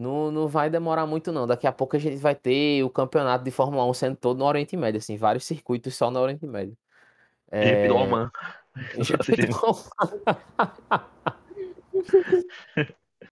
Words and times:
Não, 0.00 0.30
não 0.30 0.48
vai 0.48 0.70
demorar 0.70 1.04
muito 1.06 1.30
não. 1.30 1.46
Daqui 1.46 1.66
a 1.66 1.72
pouco 1.72 1.94
a 1.94 1.98
gente 1.98 2.16
vai 2.16 2.34
ter 2.34 2.82
o 2.82 2.88
campeonato 2.88 3.44
de 3.44 3.50
Fórmula 3.50 3.84
1 3.84 3.92
sendo 3.94 4.16
todo 4.16 4.38
no 4.38 4.46
Oriente 4.46 4.76
Médio, 4.76 4.98
assim, 4.98 5.16
vários 5.16 5.44
circuitos 5.44 5.94
só 5.94 6.10
no 6.10 6.18
Oriente 6.18 6.46
Médio. 6.46 6.72
Do 6.72 7.56
É, 7.56 7.92
Oman. 7.92 8.30
Do 8.96 9.04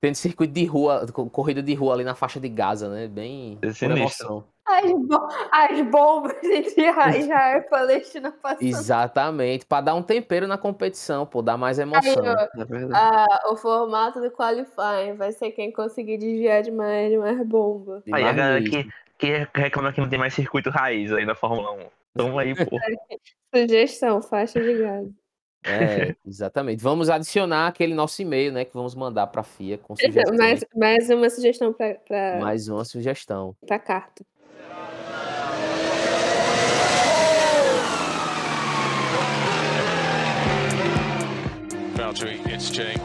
Tendo 0.01 0.15
circuito 0.15 0.53
de 0.53 0.65
rua, 0.67 1.07
co- 1.13 1.31
corrida 1.31 1.63
de 1.63 1.75
rua 1.75 1.95
ali 1.95 2.05
na 2.05 2.15
faixa 2.15 2.39
de 2.39 2.49
Gaza, 2.49 2.89
né? 2.91 3.09
Bem 3.09 3.59
É 3.63 3.69
por 3.69 3.75
sinistro. 3.75 4.45
As, 4.71 4.93
bo- 4.93 5.29
as 5.51 5.81
bombas 5.89 6.37
entre 6.45 6.87
Israel 7.19 7.59
e 7.59 7.63
Palestina 7.63 8.31
passando. 8.33 8.63
Exatamente, 8.63 9.65
para 9.67 9.81
dar 9.83 9.95
um 9.95 10.03
tempero 10.03 10.47
na 10.47 10.59
competição, 10.59 11.25
pô, 11.25 11.41
dar 11.43 11.57
mais 11.57 11.79
emoção. 11.79 12.23
ó, 12.25 12.61
É 12.61 12.65
verdade. 12.65 12.93
Ah, 12.95 13.49
o 13.51 13.57
formato 13.57 14.21
do 14.21 14.31
qualifying 14.31 15.15
vai 15.17 15.33
ser 15.33 15.53
quem 15.53 15.73
conseguir 15.73 16.19
desviar 16.19 16.63
de 16.63 16.71
mais, 16.71 17.11
de 17.11 17.17
mais 17.17 17.41
bomba. 17.47 18.03
De 18.05 18.15
Aí 18.15 18.25
a 18.25 18.33
galera 18.33 18.63
que, 18.63 18.89
que 19.19 19.49
reclama 19.55 19.93
que 19.93 20.01
não 20.01 20.09
tem 20.09 20.19
mais 20.19 20.35
circuito 20.35 20.69
raiz 20.71 21.13
aí 21.13 21.25
na 21.25 21.35
Fórmula 21.35 21.73
1. 21.73 21.79
Então 22.15 22.39
aí, 22.39 22.55
pô. 22.55 22.77
Sugestão, 23.55 24.21
faixa 24.21 24.61
de 24.61 24.75
gás. 24.79 25.09
É, 25.67 26.15
exatamente. 26.27 26.83
Vamos 26.83 27.11
adicionar 27.11 27.67
aquele 27.67 27.93
nosso 27.95 28.23
e-mail, 28.23 28.53
né, 28.53 28.65
que 28.65 28.73
vamos 28.73 28.95
mandar 28.95 29.27
para 29.27 29.41
a 29.41 29.45
FIA 29.45 29.77
com 29.79 29.97
sugestões. 29.97 30.37
Mais, 30.39 30.65
mais 30.75 31.11
uma 31.11 31.29
sugestão 31.31 31.73
pra, 31.73 31.95
pra, 31.95 32.39
Mais 32.41 32.69
uma 32.69 32.85
sugestão. 32.85 33.57
pra 33.67 33.79
carta. 33.79 34.25
Valtteri, 41.95 42.47
it's 42.47 42.71
James. 42.71 42.99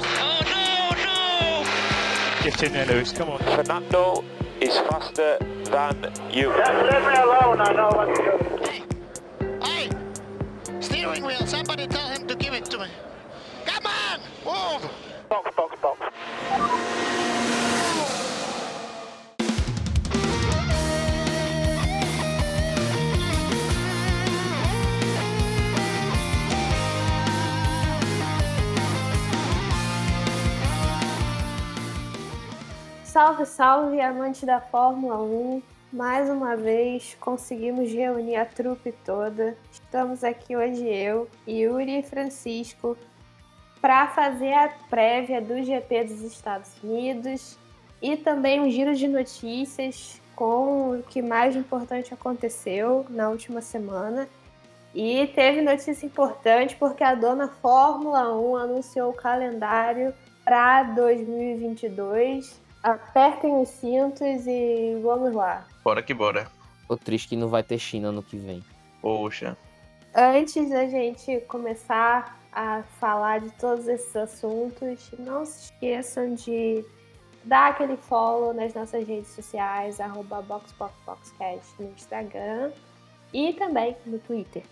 Get 2.44 2.62
in 2.64 2.74
there, 2.74 2.86
Lewis. 2.86 3.12
Come 3.14 3.30
on. 3.30 3.40
Fernando 3.40 4.24
is 4.60 4.78
faster 4.78 5.38
than 5.66 6.12
you. 6.30 6.54
Just 6.58 6.74
leave 6.84 7.08
me 7.08 7.16
alone. 7.16 7.62
I 7.62 7.72
know 7.74 7.90
what 7.94 8.14
to 8.14 8.22
do. 8.22 8.38
Hey, 8.66 9.88
hey! 9.88 10.82
Steering 10.82 11.24
wheel, 11.24 11.46
somebody 11.46 11.88
tell 11.88 12.08
him 12.10 12.28
to 12.28 12.36
give 12.36 12.54
it 12.54 12.66
to 12.66 12.80
me. 12.80 12.88
Come 13.66 13.86
on! 13.86 14.20
Move! 14.44 14.92
Box, 15.30 15.56
box, 15.56 15.76
box. 15.82 16.83
Salve, 33.14 33.46
salve, 33.46 34.02
amante 34.02 34.44
da 34.44 34.60
Fórmula 34.60 35.22
1. 35.22 35.62
Mais 35.92 36.28
uma 36.32 36.56
vez 36.56 37.16
conseguimos 37.20 37.92
reunir 37.92 38.38
a 38.38 38.44
trupe 38.44 38.92
toda. 39.06 39.56
Estamos 39.72 40.24
aqui 40.24 40.58
hoje 40.58 40.84
eu, 40.88 41.30
Yuri 41.48 42.00
e 42.00 42.02
Francisco 42.02 42.98
para 43.80 44.08
fazer 44.08 44.52
a 44.54 44.68
prévia 44.90 45.40
do 45.40 45.62
GP 45.62 46.06
dos 46.06 46.22
Estados 46.22 46.72
Unidos 46.84 47.56
e 48.02 48.18
também 48.18 48.60
um 48.60 48.72
giro 48.72 48.96
de 48.96 49.08
notícias 49.08 50.20
com 50.36 50.98
o 50.98 51.04
que 51.04 51.22
mais 51.22 51.56
importante 51.56 52.16
aconteceu 52.16 53.06
na 53.12 53.30
última 53.30 53.62
semana. 53.62 54.28
E 54.92 55.28
teve 55.36 55.62
notícia 55.62 56.04
importante 56.04 56.76
porque 56.78 57.04
a 57.04 57.14
dona 57.14 57.48
Fórmula 57.48 58.36
1 58.36 58.56
anunciou 58.56 59.12
o 59.12 59.14
calendário 59.14 60.16
para 60.44 60.82
2022. 60.82 62.63
Apertem 62.84 63.62
os 63.62 63.70
cintos 63.70 64.46
e 64.46 65.00
vamos 65.02 65.34
lá. 65.34 65.66
Bora 65.84 66.04
que 66.04 66.14
bora. 66.14 66.48
Tô 66.88 66.98
triste 66.98 67.30
que 67.30 67.36
não 67.38 67.48
vai 67.48 67.64
ter 67.64 67.80
China 67.80 68.12
no 68.12 68.22
que 68.22 68.38
vem. 68.38 68.62
Poxa. 69.02 69.58
Antes 70.14 70.70
da 70.70 70.86
gente 70.86 71.40
começar 71.48 72.38
a 72.52 72.84
falar 73.00 73.40
de 73.40 73.50
todos 73.52 73.88
esses 73.88 74.16
assuntos, 74.16 75.12
não 75.18 75.46
se 75.46 75.72
esqueçam 75.72 76.36
de 76.36 76.86
dar 77.44 77.72
aquele 77.72 77.98
follow 77.98 78.54
nas 78.54 78.74
nossas 78.74 79.08
redes 79.08 79.30
sociais, 79.30 80.00
arroba 80.00 80.42
BoxBoxBoxCast 80.42 81.74
no 81.80 81.90
Instagram 81.92 82.72
e 83.34 83.54
também 83.54 83.96
no 84.06 84.20
Twitter. 84.20 84.64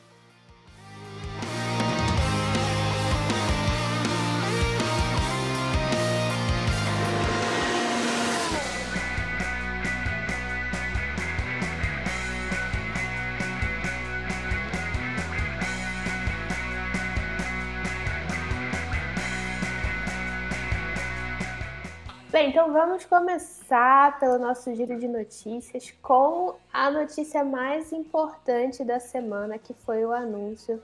Bem, 22.32 22.48
então 22.50 22.72
vamos 22.72 23.04
começar 23.04 24.18
pelo 24.18 24.40
nosso 24.40 24.74
giro 24.74 24.98
de 24.98 25.06
notícias 25.06 25.92
com 26.02 26.56
a 26.72 26.90
notícia 26.90 27.44
mais 27.44 27.92
importante 27.92 28.86
da 28.86 29.02
semana, 29.02 29.58
que 29.58 29.74
foi 29.74 30.06
o 30.06 30.14
anúncio 30.14 30.82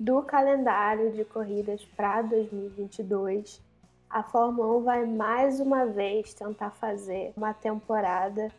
do 0.00 0.22
calendário 0.22 1.12
de 1.12 1.22
corridas 1.22 1.84
para 1.94 2.22
2022. 2.22 3.60
A 4.08 4.22
Fórmula 4.22 4.78
1 4.78 4.82
vai 4.84 5.04
mais 5.04 5.60
uma 5.60 5.84
vez 5.84 6.32
tentar 6.32 6.70
fazer 6.70 7.34
uma 7.36 7.52
temporada 7.52 8.50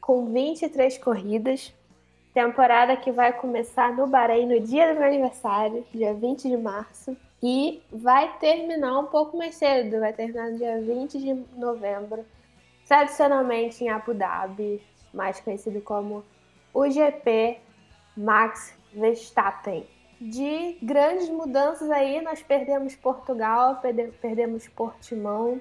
com 0.00 0.32
23 0.32 0.96
corridas. 0.96 1.74
Temporada 2.32 2.96
que 2.96 3.12
vai 3.12 3.34
começar 3.34 3.94
no 3.94 4.06
Bahrein 4.06 4.46
no 4.46 4.58
dia 4.60 4.94
do 4.94 4.98
meu 4.98 5.08
aniversário, 5.08 5.84
dia 5.92 6.14
20 6.14 6.48
de 6.48 6.56
março. 6.56 7.14
E 7.42 7.82
vai 7.90 8.38
terminar 8.38 8.98
um 8.98 9.06
pouco 9.06 9.36
mais 9.36 9.56
cedo, 9.56 9.98
vai 9.98 10.12
terminar 10.12 10.50
no 10.50 10.58
dia 10.58 10.80
20 10.80 11.18
de 11.18 11.34
novembro, 11.58 12.24
tradicionalmente 12.86 13.82
em 13.82 13.88
Abu 13.88 14.14
Dhabi, 14.14 14.80
mais 15.12 15.40
conhecido 15.40 15.80
como 15.80 16.24
o 16.72 16.88
GP 16.88 17.58
Max 18.16 18.78
Verstappen. 18.92 19.86
De 20.20 20.78
grandes 20.80 21.28
mudanças 21.28 21.90
aí, 21.90 22.20
nós 22.20 22.40
perdemos 22.40 22.94
Portugal, 22.94 23.80
perde- 23.80 24.12
perdemos 24.20 24.68
Portimão, 24.68 25.60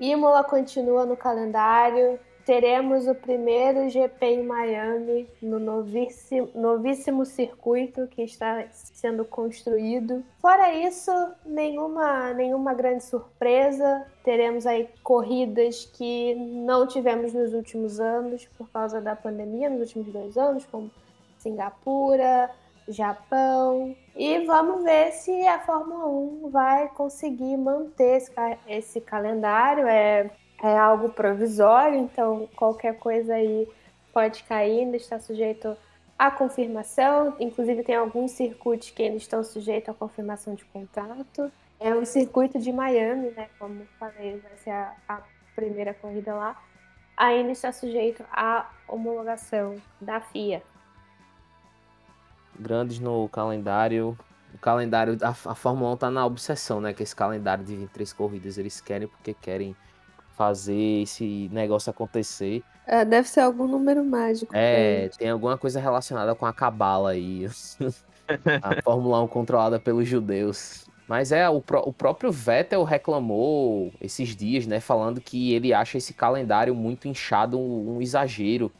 Imola 0.00 0.42
continua 0.42 1.04
no 1.04 1.14
calendário, 1.14 2.18
teremos 2.44 3.06
o 3.06 3.14
primeiro 3.14 3.88
GP 3.88 4.26
em 4.26 4.42
Miami, 4.42 5.28
no 5.42 5.58
novíssimo, 5.58 6.50
novíssimo 6.54 7.24
circuito 7.24 8.06
que 8.08 8.22
está 8.22 8.66
sendo 8.72 9.24
construído. 9.24 10.24
Fora 10.40 10.74
isso, 10.74 11.10
nenhuma, 11.44 12.32
nenhuma 12.32 12.74
grande 12.74 13.04
surpresa. 13.04 14.06
Teremos 14.24 14.66
aí 14.66 14.88
corridas 15.02 15.84
que 15.84 16.34
não 16.34 16.86
tivemos 16.86 17.32
nos 17.32 17.52
últimos 17.52 18.00
anos 18.00 18.46
por 18.58 18.68
causa 18.70 19.00
da 19.00 19.14
pandemia, 19.14 19.70
nos 19.70 19.80
últimos 19.80 20.12
dois 20.12 20.36
anos, 20.36 20.64
como 20.66 20.90
Singapura, 21.38 22.50
Japão. 22.88 23.96
E 24.16 24.44
vamos 24.44 24.82
ver 24.82 25.12
se 25.12 25.46
a 25.46 25.60
Fórmula 25.60 26.06
1 26.06 26.50
vai 26.50 26.88
conseguir 26.88 27.56
manter 27.56 28.16
esse, 28.16 28.32
esse 28.66 29.00
calendário. 29.00 29.86
É, 29.86 30.30
é 30.62 30.76
algo 30.76 31.08
provisório, 31.08 31.98
então 31.98 32.48
qualquer 32.54 32.98
coisa 32.98 33.34
aí 33.34 33.66
pode 34.12 34.42
cair, 34.44 34.80
ainda 34.80 34.96
está 34.96 35.18
sujeito 35.18 35.76
à 36.18 36.30
confirmação. 36.30 37.34
Inclusive, 37.40 37.82
tem 37.82 37.94
alguns 37.94 38.32
circuitos 38.32 38.90
que 38.90 39.02
ainda 39.02 39.16
estão 39.16 39.42
sujeitos 39.42 39.88
à 39.88 39.94
confirmação 39.94 40.54
de 40.54 40.64
contrato. 40.66 41.50
É 41.78 41.94
o 41.94 42.04
circuito 42.04 42.58
de 42.58 42.70
Miami, 42.72 43.30
né? 43.30 43.48
Como 43.58 43.86
falei, 43.98 44.38
vai 44.38 44.56
ser 44.58 44.70
a, 44.70 44.94
a 45.08 45.22
primeira 45.56 45.94
corrida 45.94 46.34
lá. 46.34 46.60
Ainda 47.16 47.52
está 47.52 47.72
sujeito 47.72 48.22
à 48.30 48.70
homologação 48.86 49.76
da 50.00 50.20
FIA. 50.20 50.62
Grandes 52.58 52.98
no 52.98 53.26
calendário. 53.30 54.16
O 54.52 54.58
calendário, 54.58 55.16
a, 55.22 55.28
a 55.28 55.54
Fórmula 55.54 55.94
1 55.94 55.96
tá 55.96 56.10
na 56.10 56.26
obsessão, 56.26 56.82
né? 56.82 56.92
Que 56.92 57.02
esse 57.02 57.16
calendário 57.16 57.64
de 57.64 57.74
23 57.76 58.12
corridas 58.12 58.58
eles 58.58 58.78
querem 58.80 59.08
porque 59.08 59.32
querem 59.32 59.74
fazer 60.40 61.02
esse 61.02 61.50
negócio 61.52 61.90
acontecer. 61.90 62.62
É, 62.86 63.04
deve 63.04 63.28
ser 63.28 63.40
algum 63.40 63.66
número 63.66 64.02
mágico. 64.02 64.56
É, 64.56 65.10
tem 65.18 65.28
alguma 65.28 65.58
coisa 65.58 65.78
relacionada 65.78 66.34
com 66.34 66.46
a 66.46 66.52
cabala 66.52 67.10
aí. 67.10 67.46
a 68.62 68.82
Fórmula 68.82 69.22
1 69.22 69.28
controlada 69.28 69.78
pelos 69.78 70.08
judeus. 70.08 70.86
Mas 71.06 71.30
é, 71.30 71.46
o, 71.50 71.62
o 71.84 71.92
próprio 71.92 72.32
Vettel 72.32 72.84
reclamou 72.84 73.92
esses 74.00 74.34
dias, 74.34 74.66
né? 74.66 74.80
Falando 74.80 75.20
que 75.20 75.52
ele 75.52 75.74
acha 75.74 75.98
esse 75.98 76.14
calendário 76.14 76.74
muito 76.74 77.06
inchado 77.06 77.58
um, 77.58 77.96
um 77.96 78.00
exagero. 78.00 78.72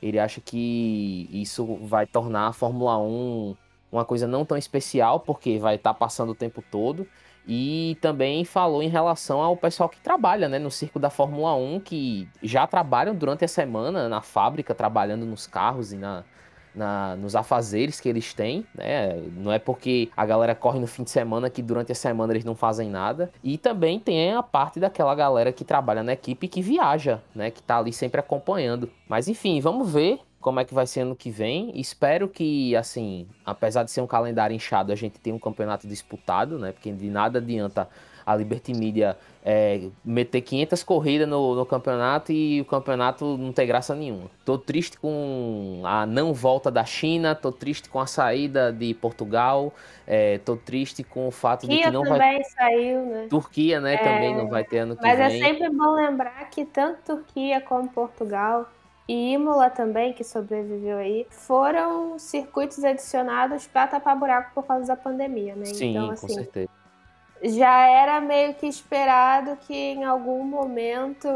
Ele 0.00 0.18
acha 0.18 0.40
que 0.40 1.28
isso 1.30 1.76
vai 1.82 2.06
tornar 2.06 2.46
a 2.46 2.52
Fórmula 2.54 2.96
1 2.96 3.54
uma 3.92 4.06
coisa 4.06 4.26
não 4.26 4.46
tão 4.46 4.56
especial, 4.56 5.20
porque 5.20 5.58
vai 5.58 5.74
estar 5.74 5.92
passando 5.92 6.30
o 6.30 6.34
tempo 6.34 6.64
todo. 6.70 7.06
E 7.46 7.96
também 8.00 8.44
falou 8.44 8.82
em 8.82 8.88
relação 8.88 9.40
ao 9.40 9.56
pessoal 9.56 9.88
que 9.88 10.00
trabalha 10.00 10.48
né, 10.48 10.58
no 10.58 10.70
circo 10.70 10.98
da 10.98 11.10
Fórmula 11.10 11.54
1, 11.56 11.80
que 11.80 12.28
já 12.42 12.66
trabalham 12.66 13.14
durante 13.14 13.44
a 13.44 13.48
semana 13.48 14.08
na 14.08 14.20
fábrica, 14.20 14.74
trabalhando 14.74 15.26
nos 15.26 15.46
carros 15.46 15.92
e 15.92 15.96
na, 15.96 16.22
na, 16.74 17.16
nos 17.16 17.34
afazeres 17.34 18.00
que 18.00 18.08
eles 18.08 18.32
têm, 18.32 18.64
né? 18.74 19.20
Não 19.36 19.52
é 19.52 19.58
porque 19.58 20.08
a 20.16 20.24
galera 20.24 20.54
corre 20.54 20.78
no 20.78 20.86
fim 20.86 21.02
de 21.02 21.10
semana 21.10 21.50
que 21.50 21.62
durante 21.62 21.92
a 21.92 21.94
semana 21.94 22.32
eles 22.32 22.44
não 22.44 22.54
fazem 22.54 22.88
nada. 22.88 23.30
E 23.42 23.58
também 23.58 23.98
tem 23.98 24.32
a 24.32 24.42
parte 24.42 24.80
daquela 24.80 25.14
galera 25.14 25.52
que 25.52 25.64
trabalha 25.64 26.02
na 26.02 26.12
equipe 26.12 26.48
que 26.48 26.62
viaja, 26.62 27.20
né? 27.34 27.50
Que 27.50 27.62
tá 27.62 27.78
ali 27.78 27.92
sempre 27.92 28.20
acompanhando. 28.20 28.90
Mas 29.08 29.28
enfim, 29.28 29.60
vamos 29.60 29.92
ver 29.92 30.20
como 30.42 30.60
é 30.60 30.64
que 30.64 30.74
vai 30.74 30.86
ser 30.86 31.00
ano 31.00 31.16
que 31.16 31.30
vem. 31.30 31.72
Espero 31.78 32.28
que, 32.28 32.76
assim, 32.76 33.26
apesar 33.46 33.84
de 33.84 33.90
ser 33.90 34.02
um 34.02 34.06
calendário 34.06 34.54
inchado, 34.54 34.92
a 34.92 34.96
gente 34.96 35.18
tenha 35.18 35.34
um 35.34 35.38
campeonato 35.38 35.86
disputado, 35.86 36.58
né? 36.58 36.72
Porque 36.72 36.92
de 36.92 37.08
nada 37.08 37.38
adianta 37.38 37.88
a 38.26 38.36
Liberty 38.36 38.72
Media 38.72 39.16
é, 39.44 39.88
meter 40.04 40.40
500 40.40 40.82
corridas 40.84 41.28
no, 41.28 41.54
no, 41.54 41.66
campeonato 41.66 42.30
e 42.30 42.60
o 42.60 42.64
campeonato 42.64 43.36
não 43.36 43.52
ter 43.52 43.66
graça 43.66 43.94
nenhuma. 43.94 44.30
Tô 44.44 44.56
triste 44.56 44.98
com 44.98 45.82
a 45.84 46.06
não 46.06 46.32
volta 46.32 46.70
da 46.70 46.84
China, 46.84 47.34
tô 47.34 47.50
triste 47.50 47.88
com 47.88 47.98
a 47.98 48.06
saída 48.06 48.72
de 48.72 48.94
Portugal, 48.94 49.72
é, 50.06 50.38
tô 50.38 50.56
triste 50.56 51.02
com 51.02 51.26
o 51.26 51.30
fato 51.30 51.62
Turquia 51.62 51.78
de 51.78 51.84
que 51.84 51.90
não 51.90 52.02
também 52.02 52.18
vai. 52.18 52.44
saiu, 52.44 53.06
né? 53.06 53.26
Turquia, 53.28 53.80
né, 53.80 53.94
É, 53.94 53.98
também 53.98 54.36
não 54.36 54.48
vai 54.48 54.64
ter 54.64 54.78
ano 54.78 54.96
que 54.96 55.02
Mas 55.02 55.18
é 55.18 55.28
vem. 55.28 55.42
sempre 55.42 55.70
bom 55.70 55.94
lembrar 55.94 56.48
que 56.50 56.64
tanto 56.64 57.16
Turquia 57.16 57.60
como 57.60 57.88
Portugal 57.88 58.68
e 59.12 59.34
Imola 59.34 59.68
também, 59.68 60.14
que 60.14 60.24
sobreviveu 60.24 60.96
aí, 60.96 61.26
foram 61.28 62.18
circuitos 62.18 62.82
adicionados 62.82 63.66
para 63.66 63.86
tapar 63.86 64.18
buraco 64.18 64.54
por 64.54 64.66
causa 64.66 64.86
da 64.86 64.96
pandemia, 64.96 65.54
né? 65.54 65.66
Sim, 65.66 65.90
então, 65.90 66.06
com 66.06 66.12
assim, 66.14 66.28
certeza. 66.28 66.70
já 67.42 67.86
era 67.88 68.22
meio 68.22 68.54
que 68.54 68.66
esperado 68.66 69.54
que 69.66 69.74
em 69.74 70.04
algum 70.04 70.42
momento 70.42 71.28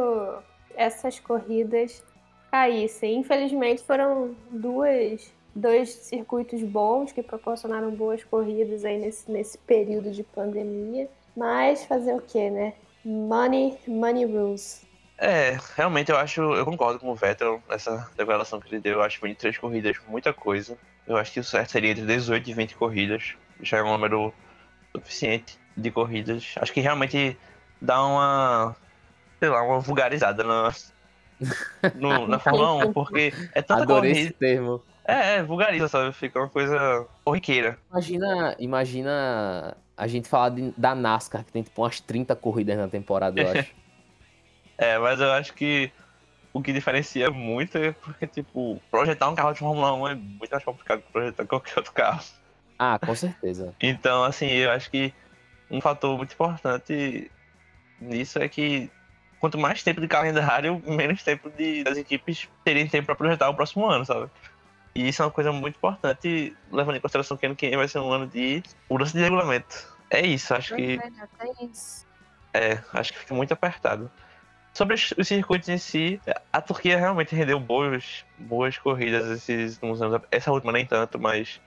essas 0.74 1.20
corridas 1.20 2.02
caíssem. 2.50 3.18
Infelizmente 3.18 3.82
foram 3.82 4.34
duas, 4.50 5.30
dois 5.54 5.90
circuitos 5.90 6.62
bons 6.62 7.12
que 7.12 7.22
proporcionaram 7.22 7.90
boas 7.90 8.24
corridas 8.24 8.86
aí 8.86 8.98
nesse, 8.98 9.30
nesse 9.30 9.58
período 9.58 10.10
de 10.12 10.22
pandemia. 10.22 11.10
Mas 11.36 11.84
fazer 11.84 12.14
o 12.14 12.22
que, 12.22 12.48
né? 12.48 12.72
Money, 13.04 13.78
money 13.86 14.24
rules. 14.24 14.85
É, 15.18 15.56
realmente 15.76 16.10
eu 16.10 16.16
acho, 16.18 16.42
eu 16.42 16.64
concordo 16.64 16.98
com 17.00 17.08
o 17.10 17.14
Vettel 17.14 17.62
nessa 17.68 18.08
declaração 18.16 18.60
que 18.60 18.68
ele 18.68 18.80
deu. 18.80 18.94
Eu 18.94 19.02
acho 19.02 19.20
23 19.22 19.56
corridas 19.58 19.96
muita 20.06 20.32
coisa. 20.32 20.76
Eu 21.06 21.16
acho 21.16 21.32
que 21.32 21.40
o 21.40 21.44
certo 21.44 21.70
seria 21.72 21.90
entre 21.92 22.04
18 22.04 22.50
e 22.50 22.54
20 22.54 22.76
corridas. 22.76 23.34
Já 23.62 23.78
é 23.78 23.82
um 23.82 23.92
número 23.92 24.32
suficiente 24.94 25.58
de 25.76 25.90
corridas. 25.90 26.54
Acho 26.60 26.72
que 26.72 26.80
realmente 26.80 27.38
dá 27.80 28.04
uma, 28.04 28.76
sei 29.40 29.48
lá, 29.48 29.62
uma 29.62 29.80
vulgarizada 29.80 30.44
na, 30.44 30.72
no- 31.94 32.26
na 32.26 32.38
Fórmula 32.38 32.72
1, 32.86 32.92
porque 32.92 33.32
é 33.52 33.62
tanta 33.62 33.82
Adorei 33.82 34.10
corrida. 34.12 34.28
esse 34.28 34.32
termo. 34.38 34.82
É, 35.08 35.36
é, 35.36 35.42
vulgariza, 35.42 35.88
sabe? 35.88 36.12
Fica 36.12 36.38
uma 36.40 36.48
coisa 36.48 37.06
corriqueira. 37.24 37.78
Imagina, 37.90 38.56
imagina 38.58 39.76
a 39.96 40.06
gente 40.06 40.28
falar 40.28 40.50
de- 40.50 40.74
da 40.76 40.94
NASCAR, 40.94 41.44
que 41.44 41.52
tem 41.52 41.62
tipo 41.62 41.80
umas 41.80 42.00
30 42.00 42.34
corridas 42.36 42.76
na 42.76 42.88
temporada, 42.88 43.40
eu 43.40 43.48
acho. 43.48 43.72
É, 44.78 44.98
mas 44.98 45.20
eu 45.20 45.32
acho 45.32 45.54
que 45.54 45.90
o 46.52 46.62
que 46.62 46.72
diferencia 46.72 47.30
muito 47.30 47.76
é 47.76 47.92
porque, 47.92 48.26
tipo, 48.26 48.80
projetar 48.90 49.28
um 49.28 49.34
carro 49.34 49.52
de 49.52 49.58
Fórmula 49.58 49.92
1 49.92 50.08
é 50.08 50.14
muito 50.14 50.50
mais 50.50 50.64
complicado 50.64 51.02
que 51.02 51.12
projetar 51.12 51.46
qualquer 51.46 51.76
outro 51.76 51.92
carro. 51.92 52.22
ah, 52.78 52.98
com 52.98 53.14
certeza. 53.14 53.74
Então, 53.80 54.24
assim, 54.24 54.46
eu 54.46 54.70
acho 54.70 54.90
que 54.90 55.12
um 55.70 55.80
fator 55.80 56.16
muito 56.16 56.32
importante 56.32 57.30
nisso 58.00 58.38
é 58.38 58.48
que 58.48 58.90
quanto 59.38 59.58
mais 59.58 59.82
tempo 59.82 60.00
de 60.00 60.08
calendário, 60.08 60.82
menos 60.86 61.22
tempo 61.22 61.50
de, 61.50 61.84
das 61.84 61.98
equipes 61.98 62.48
terem 62.64 62.86
tempo 62.86 63.06
para 63.06 63.14
projetar 63.14 63.48
o 63.48 63.54
próximo 63.54 63.86
ano, 63.86 64.04
sabe? 64.04 64.30
E 64.94 65.08
isso 65.08 65.22
é 65.22 65.26
uma 65.26 65.30
coisa 65.30 65.52
muito 65.52 65.76
importante, 65.76 66.56
levando 66.72 66.96
em 66.96 67.00
consideração 67.00 67.36
que 67.36 67.44
ano 67.44 67.54
que 67.54 67.68
vem 67.68 67.76
vai 67.76 67.86
ser 67.86 67.98
um 67.98 68.10
ano 68.10 68.26
de 68.26 68.62
mudança 68.88 69.12
de 69.12 69.22
regulamento. 69.22 69.94
É 70.10 70.24
isso, 70.24 70.54
acho 70.54 70.74
que 70.74 70.98
é, 72.54 72.78
acho 72.94 73.12
que 73.12 73.18
fica 73.18 73.34
muito 73.34 73.52
apertado. 73.52 74.10
Sobre 74.76 74.94
os, 74.94 75.14
os 75.16 75.26
circuitos 75.26 75.70
em 75.70 75.78
si, 75.78 76.20
a 76.52 76.60
Turquia 76.60 76.98
realmente 76.98 77.34
rendeu 77.34 77.58
boas, 77.58 78.26
boas 78.36 78.76
corridas 78.76 79.26
esses 79.30 79.74
últimos 79.76 80.02
anos. 80.02 80.20
Essa 80.30 80.52
última 80.52 80.70
nem 80.70 80.84
tanto, 80.84 81.18
mas 81.18 81.58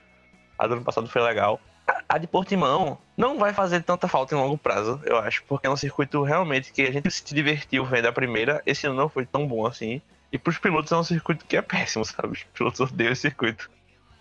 a 0.56 0.64
do 0.68 0.74
ano 0.74 0.84
passado 0.84 1.08
foi 1.08 1.20
legal. 1.20 1.58
A- 1.88 2.02
A 2.08 2.18
de 2.18 2.28
Portimão 2.28 2.98
não 3.16 3.36
vai 3.36 3.52
fazer 3.52 3.82
tanta 3.82 4.06
falta 4.06 4.32
em 4.36 4.38
longo 4.38 4.56
prazo, 4.56 5.00
eu 5.04 5.18
acho, 5.18 5.42
porque 5.48 5.66
é 5.66 5.70
um 5.70 5.74
circuito 5.76 6.22
realmente 6.22 6.72
que 6.72 6.82
a 6.82 6.92
gente 6.92 7.10
se 7.10 7.34
divertiu 7.34 7.84
vendo 7.84 8.06
a 8.06 8.12
primeira. 8.12 8.62
Esse 8.64 8.86
ano 8.86 8.94
não 8.94 9.08
foi 9.08 9.26
tão 9.26 9.44
bom 9.44 9.66
assim. 9.66 10.00
E 10.32 10.38
pros 10.38 10.58
pilotos 10.58 10.92
é 10.92 10.96
um 10.96 11.02
circuito 11.02 11.44
que 11.44 11.56
é 11.56 11.62
péssimo, 11.62 12.04
sabe? 12.04 12.28
Os 12.28 12.44
pilotos 12.44 12.78
odeiam 12.78 13.10
esse 13.10 13.22
circuito. 13.22 13.68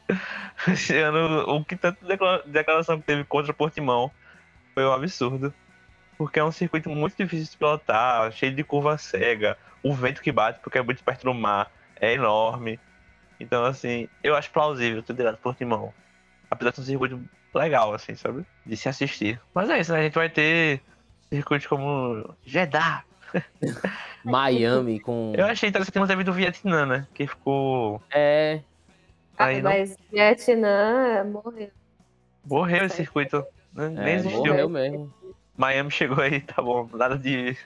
Esse 0.67 0.97
ano, 0.97 1.43
o 1.47 1.63
que 1.63 1.75
tanto 1.75 2.03
declara- 2.03 2.41
declaração 2.43 2.99
que 2.99 3.05
teve 3.05 3.23
contra 3.23 3.53
Portimão 3.53 4.09
foi 4.73 4.83
um 4.83 4.91
absurdo. 4.91 5.53
Porque 6.19 6.37
é 6.37 6.43
um 6.43 6.51
circuito 6.51 6.89
muito 6.89 7.15
difícil 7.15 7.49
de 7.49 7.57
pilotar, 7.57 8.29
cheio 8.33 8.53
de 8.53 8.61
curva 8.61 8.97
cega. 8.97 9.57
O 9.81 9.93
vento 9.93 10.21
que 10.21 10.33
bate, 10.33 10.59
porque 10.59 10.77
é 10.77 10.81
muito 10.81 11.01
perto 11.01 11.23
do 11.23 11.33
mar, 11.33 11.71
é 11.95 12.13
enorme. 12.13 12.77
Então, 13.39 13.63
assim, 13.63 14.09
eu 14.21 14.35
acho 14.35 14.51
plausível 14.51 15.01
ter 15.01 15.15
tirado 15.15 15.37
Portimão. 15.37 15.93
Apesar 16.51 16.71
de 16.71 16.75
ser 16.75 16.81
um 16.81 16.85
circuito 16.85 17.21
legal, 17.55 17.93
assim, 17.93 18.15
sabe? 18.15 18.45
De 18.65 18.75
se 18.75 18.89
assistir. 18.89 19.39
Mas 19.53 19.69
é 19.69 19.79
isso, 19.79 19.93
né? 19.93 19.99
A 19.99 20.03
gente 20.03 20.15
vai 20.15 20.27
ter 20.27 20.81
circuitos 21.31 21.67
como 21.67 22.35
Jeddah. 22.45 23.05
Miami 24.25 24.99
com. 24.99 25.31
Eu 25.37 25.45
achei 25.45 25.69
interessante 25.69 25.93
que 25.93 25.99
não 25.99 26.07
teve 26.07 26.25
do 26.25 26.33
Vietnã, 26.33 26.85
né? 26.85 27.07
Que 27.13 27.27
ficou. 27.27 28.01
É. 28.11 28.59
Aí 29.37 29.61
não 29.61 29.71
Ah, 29.71 29.75
mas 29.75 29.95
Vietnã 30.11 31.23
morreu. 31.23 31.69
morreu 32.43 32.85
esse 32.85 32.97
circuito. 32.97 33.45
né? 33.73 33.87
Nem 33.87 34.05
é 34.05 34.15
existiu. 34.15 34.43
morreu 34.47 34.67
mesmo. 34.69 35.13
Miami 35.59 35.91
chegou 35.91 36.23
aí, 36.23 36.39
tá 36.39 36.61
bom. 36.61 36.89
Nada 36.93 37.17
de 37.17 37.57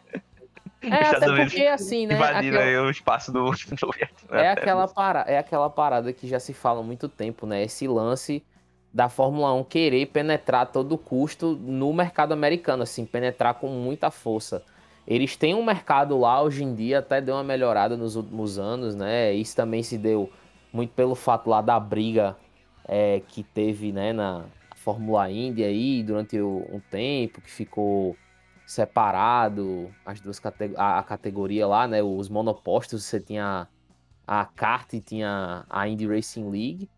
É, 0.81 0.88
Estados 1.04 1.30
até 1.30 1.45
porque 1.45 1.68
assim, 1.68 2.07
né? 2.07 2.16
aquela- 2.19 2.88
o 2.88 2.90
espaço 2.90 3.31
do, 3.31 3.51
do 3.54 3.92
Vietnã. 3.92 4.40
É 4.40 4.50
aquela, 4.50 4.88
para... 4.88 5.22
é 5.28 5.38
aquela 5.38 5.69
parada 5.69 6.12
que 6.12 6.28
já 6.28 6.40
se 6.40 6.54
fala 6.54 6.80
há 6.80 6.84
muito 6.84 7.07
tempo, 7.07 7.45
né? 7.45 7.63
Esse 7.63 7.88
lance 7.88 8.44
da 8.92 9.10
Fórmula 9.10 9.54
1 9.54 9.63
querer 9.63 10.07
penetrar 10.07 10.62
a 10.62 10.66
todo 10.66 10.98
custo 10.98 11.56
no 11.62 11.94
mercado 11.94 12.31
americano, 12.31 12.81
assim, 12.81 13.06
penetrar 13.06 13.54
com 13.56 13.68
muita 13.68 14.10
força. 14.10 14.63
Eles 15.07 15.36
têm 15.36 15.54
um 15.54 15.63
mercado 15.63 16.18
lá 16.18 16.42
hoje 16.42 16.63
em 16.63 16.74
dia, 16.74 17.00
até 17.00 17.22
deu 17.22 17.36
uma 17.36 17.44
melhorada 17.44 17.95
nos 17.95 18.16
últimos 18.16 18.57
anos, 18.57 18.95
né? 18.95 19.34
Isso 19.34 19.56
também 19.56 19.83
se 19.83 19.97
deu 19.97 20.31
muito 20.71 20.92
pelo 20.94 21.14
fato 21.14 21.47
lá 21.50 21.62
da 21.62 21.80
briga 21.80 22.35
é, 22.88 23.21
que 23.28 23.44
teve, 23.44 23.92
né, 23.92 24.14
na 24.14 24.45
Fórmula 24.83 25.31
Indy 25.31 25.63
aí 25.63 26.04
durante 26.04 26.40
um 26.42 26.81
tempo, 26.92 27.40
que 27.40 27.49
ficou 27.49 28.18
separado 28.66 29.90
as 30.06 30.19
duas 30.19 30.42
a, 30.75 30.99
a 30.99 31.04
categoria 31.04 31.66
lá, 31.66 31.87
né? 31.87 32.04
Os 32.04 32.28
monopostos, 32.28 33.06
você 33.06 33.19
tinha 33.19 33.68
a 34.28 34.45
kart 34.45 34.92
e 34.94 34.99
tinha 34.99 35.66
a 35.69 35.87
Indy 35.87 36.06
Racing 36.06 36.49
League. 36.49 36.90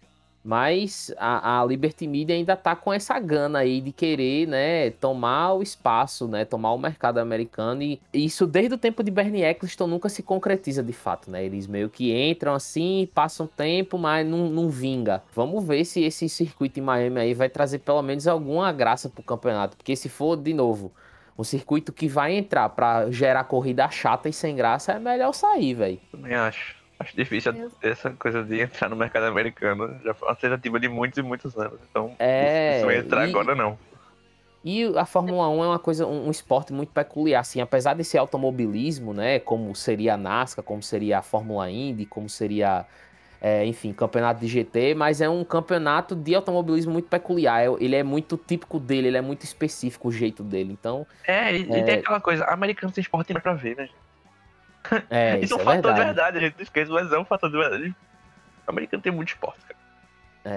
Mas 0.45 1.11
a, 1.17 1.59
a 1.59 1.65
Liberty 1.65 2.05
Media 2.05 2.35
ainda 2.35 2.55
tá 2.55 2.75
com 2.75 2.93
essa 2.93 3.17
gana 3.19 3.59
aí 3.59 3.81
de 3.81 3.91
querer, 3.91 4.47
né, 4.47 4.91
tomar 4.91 5.53
o 5.53 5.63
espaço, 5.63 6.27
né, 6.27 6.45
tomar 6.45 6.71
o 6.71 6.77
mercado 6.77 7.17
americano 7.17 7.81
e 7.81 7.99
isso 8.13 8.45
desde 8.45 8.75
o 8.75 8.77
tempo 8.77 9.03
de 9.03 9.09
Bernie 9.09 9.43
Eccleston 9.43 9.87
nunca 9.87 10.07
se 10.07 10.21
concretiza 10.21 10.83
de 10.83 10.93
fato, 10.93 11.31
né? 11.31 11.43
Eles 11.43 11.65
meio 11.65 11.89
que 11.89 12.13
entram 12.13 12.53
assim, 12.53 13.09
passam 13.15 13.47
tempo, 13.47 13.97
mas 13.97 14.27
não, 14.27 14.47
não 14.47 14.69
vinga. 14.69 15.23
Vamos 15.33 15.65
ver 15.65 15.83
se 15.83 16.03
esse 16.03 16.29
circuito 16.29 16.79
em 16.79 16.83
Miami 16.83 17.21
aí 17.21 17.33
vai 17.33 17.49
trazer 17.49 17.79
pelo 17.79 18.03
menos 18.03 18.27
alguma 18.27 18.71
graça 18.71 19.09
pro 19.09 19.23
campeonato, 19.23 19.75
porque 19.75 19.95
se 19.95 20.09
for 20.09 20.37
de 20.37 20.53
novo 20.53 20.93
um 21.37 21.43
circuito 21.43 21.91
que 21.91 22.07
vai 22.07 22.33
entrar 22.33 22.69
pra 22.69 23.09
gerar 23.09 23.45
corrida 23.45 23.89
chata 23.89 24.29
e 24.29 24.33
sem 24.33 24.55
graça, 24.55 24.93
é 24.93 24.99
melhor 24.99 25.33
sair, 25.33 25.73
velho. 25.73 25.99
Também 26.11 26.35
acho. 26.35 26.84
Acho 26.99 27.15
difícil 27.15 27.71
essa 27.81 28.11
coisa 28.11 28.43
de 28.43 28.61
entrar 28.61 28.89
no 28.89 28.95
mercado 28.95 29.25
americano. 29.25 29.99
Já 30.03 30.13
foi 30.13 30.27
uma 30.29 30.35
tentativa 30.35 30.79
de 30.79 30.87
muitos 30.87 31.17
e 31.17 31.21
muitos 31.21 31.57
anos. 31.57 31.79
Então, 31.89 32.15
É, 32.17 32.77
se 32.79 32.85
vai 32.85 32.97
entrar 32.99 33.25
e- 33.27 33.29
agora, 33.29 33.53
não. 33.53 33.77
E 34.63 34.83
a 34.97 35.05
Fórmula 35.05 35.47
1 35.49 35.63
é 35.63 35.67
uma 35.67 35.77
coisa, 35.79 36.07
um, 36.07 36.27
um 36.27 36.31
esporte 36.31 36.73
muito 36.73 36.91
peculiar, 36.91 37.41
assim, 37.41 37.61
apesar 37.61 37.93
desse 37.93 38.17
automobilismo, 38.17 39.13
né, 39.13 39.37
como 39.39 39.75
seria 39.75 40.15
a 40.15 40.17
NASCAR, 40.17 40.63
como 40.65 40.81
seria 40.81 41.19
a 41.19 41.21
Fórmula 41.21 41.69
Indy, 41.69 42.07
como 42.07 42.27
seria, 42.27 42.83
é, 43.39 43.63
enfim, 43.63 43.93
campeonato 43.93 44.39
de 44.39 44.47
GT, 44.47 44.95
mas 44.95 45.21
é 45.21 45.29
um 45.29 45.43
campeonato 45.43 46.15
de 46.15 46.33
automobilismo 46.33 46.93
muito 46.93 47.07
peculiar, 47.07 47.63
é- 47.63 47.67
ele 47.79 47.95
é 47.95 48.01
muito 48.01 48.37
típico 48.37 48.79
dele, 48.79 49.09
ele 49.09 49.17
é 49.17 49.21
muito 49.21 49.43
específico 49.43 50.07
o 50.07 50.11
jeito 50.11 50.41
dele, 50.41 50.73
então, 50.73 51.05
É, 51.27 51.55
e, 51.55 51.61
e 51.61 51.71
É. 51.81 51.83
tem 51.83 51.95
aquela 51.99 52.19
coisa, 52.19 52.43
americano 52.45 52.91
tem 52.91 53.03
esporte 53.03 53.33
pra 53.35 53.53
ver, 53.53 53.75
né? 53.77 53.87
é, 55.09 55.35
Isso 55.35 55.45
isso 55.45 55.53
é 55.53 55.57
um 55.57 55.61
é 55.61 55.63
fator 55.65 55.81
de 55.81 55.87
verdade. 55.87 56.05
verdade, 56.05 56.37
a 56.37 56.41
gente 56.41 56.55
não 56.57 56.63
esquece, 56.63 56.91
mas 56.91 57.11
é 57.11 57.17
um 57.19 57.25
fator 57.25 57.49
de 57.49 57.57
verdade. 57.57 57.95
Americano 58.67 59.03
tem 59.03 59.11
muito 59.11 59.29
esporte, 59.29 59.59
cara. 59.65 59.79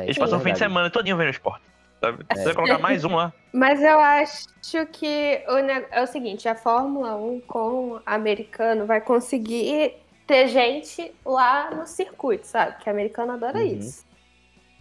É, 0.00 0.04
Eles 0.04 0.16
é 0.16 0.20
passam 0.20 0.38
o 0.38 0.42
fim 0.42 0.52
de 0.52 0.58
semana 0.58 0.90
todinho 0.90 1.16
vendo 1.16 1.30
esporte. 1.30 1.64
Sabe? 2.00 2.24
Você 2.30 2.44
vai 2.44 2.54
colocar 2.54 2.78
mais 2.78 3.04
um 3.04 3.14
lá. 3.16 3.32
Mas 3.52 3.82
eu 3.82 3.98
acho 3.98 4.46
que 4.92 5.42
o 5.48 5.58
ne- 5.60 5.86
é 5.90 6.02
o 6.02 6.06
seguinte, 6.06 6.48
a 6.48 6.54
Fórmula 6.54 7.16
1 7.16 7.40
com 7.40 8.00
americano 8.06 8.86
vai 8.86 9.00
conseguir 9.00 9.94
ter 10.26 10.48
gente 10.48 11.12
lá 11.24 11.70
no 11.70 11.86
circuito, 11.86 12.46
sabe? 12.46 12.76
Que 12.82 12.90
americano 12.90 13.32
adora 13.32 13.58
Uhum. 13.58 13.78
isso. 13.78 14.06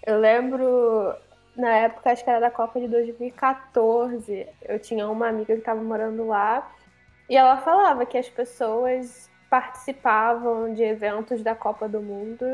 Eu 0.06 0.20
lembro, 0.20 1.16
na 1.56 1.70
época, 1.70 2.12
acho 2.12 2.24
que 2.24 2.30
era 2.30 2.40
da 2.42 2.52
Copa 2.52 2.80
de 2.80 2.88
2014, 2.88 4.48
eu 4.62 4.80
tinha 4.80 5.08
uma 5.10 5.28
amiga 5.30 5.54
que 5.54 5.60
estava 5.60 5.82
morando 5.82 6.28
lá 6.28 6.70
e 7.30 7.36
ela 7.36 7.58
falava 7.58 8.06
que 8.06 8.18
as 8.18 8.30
pessoas 8.30 9.30
participavam 9.50 10.74
de 10.74 10.84
eventos 10.84 11.42
da 11.42 11.56
Copa 11.56 11.88
do 11.88 12.02
Mundo 12.02 12.46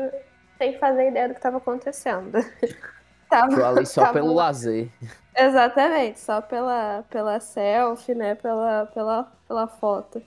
sem 0.58 0.78
fazer 0.78 1.08
ideia 1.08 1.28
do 1.28 1.34
que 1.34 1.38
estava 1.40 1.58
acontecendo. 1.58 2.38
Tava- 3.28 3.68
ali 3.68 3.86
só 3.86 4.02
tava 4.02 4.12
pelo 4.14 4.32
lazer. 4.34 4.88
Exatamente, 5.36 6.20
só 6.20 6.40
pela, 6.40 7.04
pela 7.10 7.40
selfie, 7.40 8.14
né? 8.14 8.36
Pela, 8.36 8.86
pela, 8.86 9.32
pela 9.48 9.66
foto. 9.66 10.22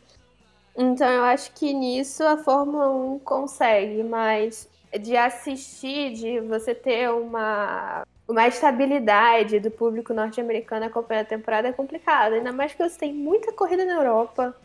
Então 0.75 1.07
eu 1.07 1.23
acho 1.23 1.53
que 1.53 1.73
nisso 1.73 2.23
a 2.23 2.37
Fórmula 2.37 2.89
1 2.89 3.19
consegue, 3.19 4.03
mas 4.03 4.69
de 4.99 5.15
assistir, 5.15 6.13
de 6.13 6.39
você 6.41 6.75
ter 6.75 7.09
uma, 7.09 8.03
uma 8.27 8.47
estabilidade 8.47 9.59
do 9.59 9.71
público 9.71 10.13
norte-americano 10.13 10.85
acompanhando 10.85 11.25
a 11.25 11.29
temporada 11.29 11.67
é 11.69 11.73
complicado. 11.73 12.33
Ainda 12.33 12.51
mais 12.51 12.73
que 12.73 12.83
você 12.83 12.97
tem 12.97 13.13
muita 13.13 13.51
corrida 13.53 13.85
na 13.85 13.93
Europa. 13.93 14.55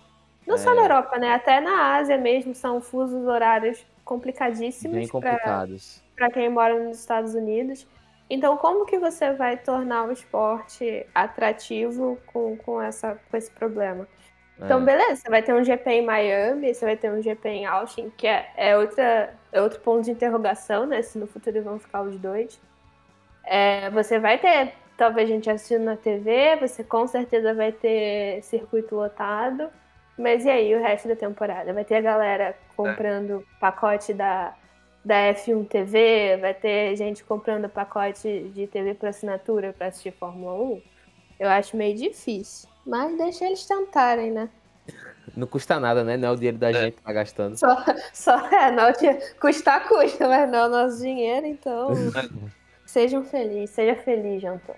Não 0.53 0.59
só 0.59 0.73
É. 0.73 0.75
na 0.75 0.83
Europa, 0.83 1.19
né? 1.19 1.33
Até 1.35 1.61
na 1.61 1.95
Ásia 1.97 2.19
mesmo 2.19 2.55
são 2.55 2.81
fusos 2.81 3.27
horários 3.27 3.85
complicadíssimos 4.05 4.97
Bem 4.97 5.09
complicados. 5.09 6.03
para 6.17 6.31
quem 6.31 6.49
mora 6.49 6.79
nos 6.79 6.99
Estados 6.99 7.35
Unidos. 7.35 7.87
Então, 8.29 8.57
como 8.57 8.87
que 8.87 8.99
você 8.99 9.33
vai 9.33 9.57
tornar 9.57 10.05
o 10.09 10.13
esporte 10.13 11.07
atrativo 11.15 12.19
com, 12.27 12.57
com, 12.57 12.81
essa, 12.81 13.19
com 13.31 13.37
esse 13.37 13.51
problema? 13.51 14.07
Então, 14.59 14.81
É. 14.81 14.85
beleza, 14.85 15.17
você 15.17 15.29
vai 15.31 15.43
ter 15.43 15.53
um 15.55 15.65
GP 15.65 15.91
em 15.91 16.05
Miami, 16.07 16.73
você 16.75 16.85
vai 16.85 16.97
ter 16.97 17.11
um 17.11 17.21
GP 17.21 17.49
em 17.49 17.67
Austin, 17.67 18.11
que 18.17 18.27
é, 18.27 18.51
é, 18.57 18.77
outra, 18.79 19.35
é 19.51 19.61
outro 19.61 19.81
ponto 19.81 20.05
de 20.05 20.11
interrogação, 20.13 20.87
né? 20.87 21.03
Se 21.03 21.19
no 21.19 21.27
futuro 21.27 21.63
vão 21.63 21.79
ficar 21.79 22.03
os 22.03 22.17
dois. 22.19 22.61
É, 23.45 23.91
você 23.91 24.19
vai 24.19 24.39
ter, 24.39 24.73
talvez, 24.97 25.29
gente 25.29 25.51
assistindo 25.51 25.83
na 25.85 25.97
TV, 25.97 26.57
você 26.61 26.85
com 26.85 27.07
certeza 27.07 27.53
vai 27.55 27.73
ter 27.73 28.43
circuito 28.43 28.95
lotado. 28.95 29.69
Mas 30.19 30.45
e 30.45 30.51
aí, 30.51 30.75
o 30.75 30.81
resto 30.83 31.09
da 31.09 31.17
temporada? 31.17 31.73
Vai 31.73 31.85
ter 31.85 31.97
a 31.97 32.01
galera 32.01 32.57
comprando 32.77 33.47
pacote 33.59 34.13
da, 34.13 34.55
da 35.05 35.15
F1 35.35 35.67
TV, 35.69 36.37
vai 36.41 36.55
ter 36.55 36.95
gente 36.97 37.25
comprando 37.25 37.69
pacote 37.69 38.51
de 38.55 38.67
TV 38.67 38.95
por 38.95 39.09
assinatura 39.09 39.73
para 39.73 39.87
assistir 39.89 40.13
Fórmula 40.13 40.53
1. 40.55 40.83
Eu 41.41 41.49
acho 41.49 41.77
meio 41.77 41.97
difícil. 41.97 42.69
Mas 42.87 43.17
deixa 43.17 43.47
eles 43.47 43.65
tentarem, 43.67 44.31
né? 44.31 44.49
Não 45.37 45.47
custa 45.47 45.81
nada, 45.81 46.05
né? 46.05 46.17
Não 46.17 46.29
é 46.29 46.33
o 46.33 46.37
dinheiro 46.37 46.59
da 46.59 46.71
É. 46.71 46.75
gente 46.75 46.97
que 46.97 47.03
tá 47.03 47.13
gastando. 47.13 47.57
Só, 47.57 47.77
só 48.13 48.47
é, 48.49 48.71
não, 48.71 48.93
tinha- 48.93 49.19
custar 49.41 49.89
custa, 49.89 50.29
mas 50.29 50.51
não 50.51 50.59
é 50.59 50.67
o 50.67 50.69
nosso 50.69 50.99
dinheiro, 51.03 51.47
então. 51.47 51.89
Sejam 52.85 53.25
felizes, 53.25 53.71
seja 53.71 53.95
feliz, 53.97 54.43
Jantor. 54.43 54.77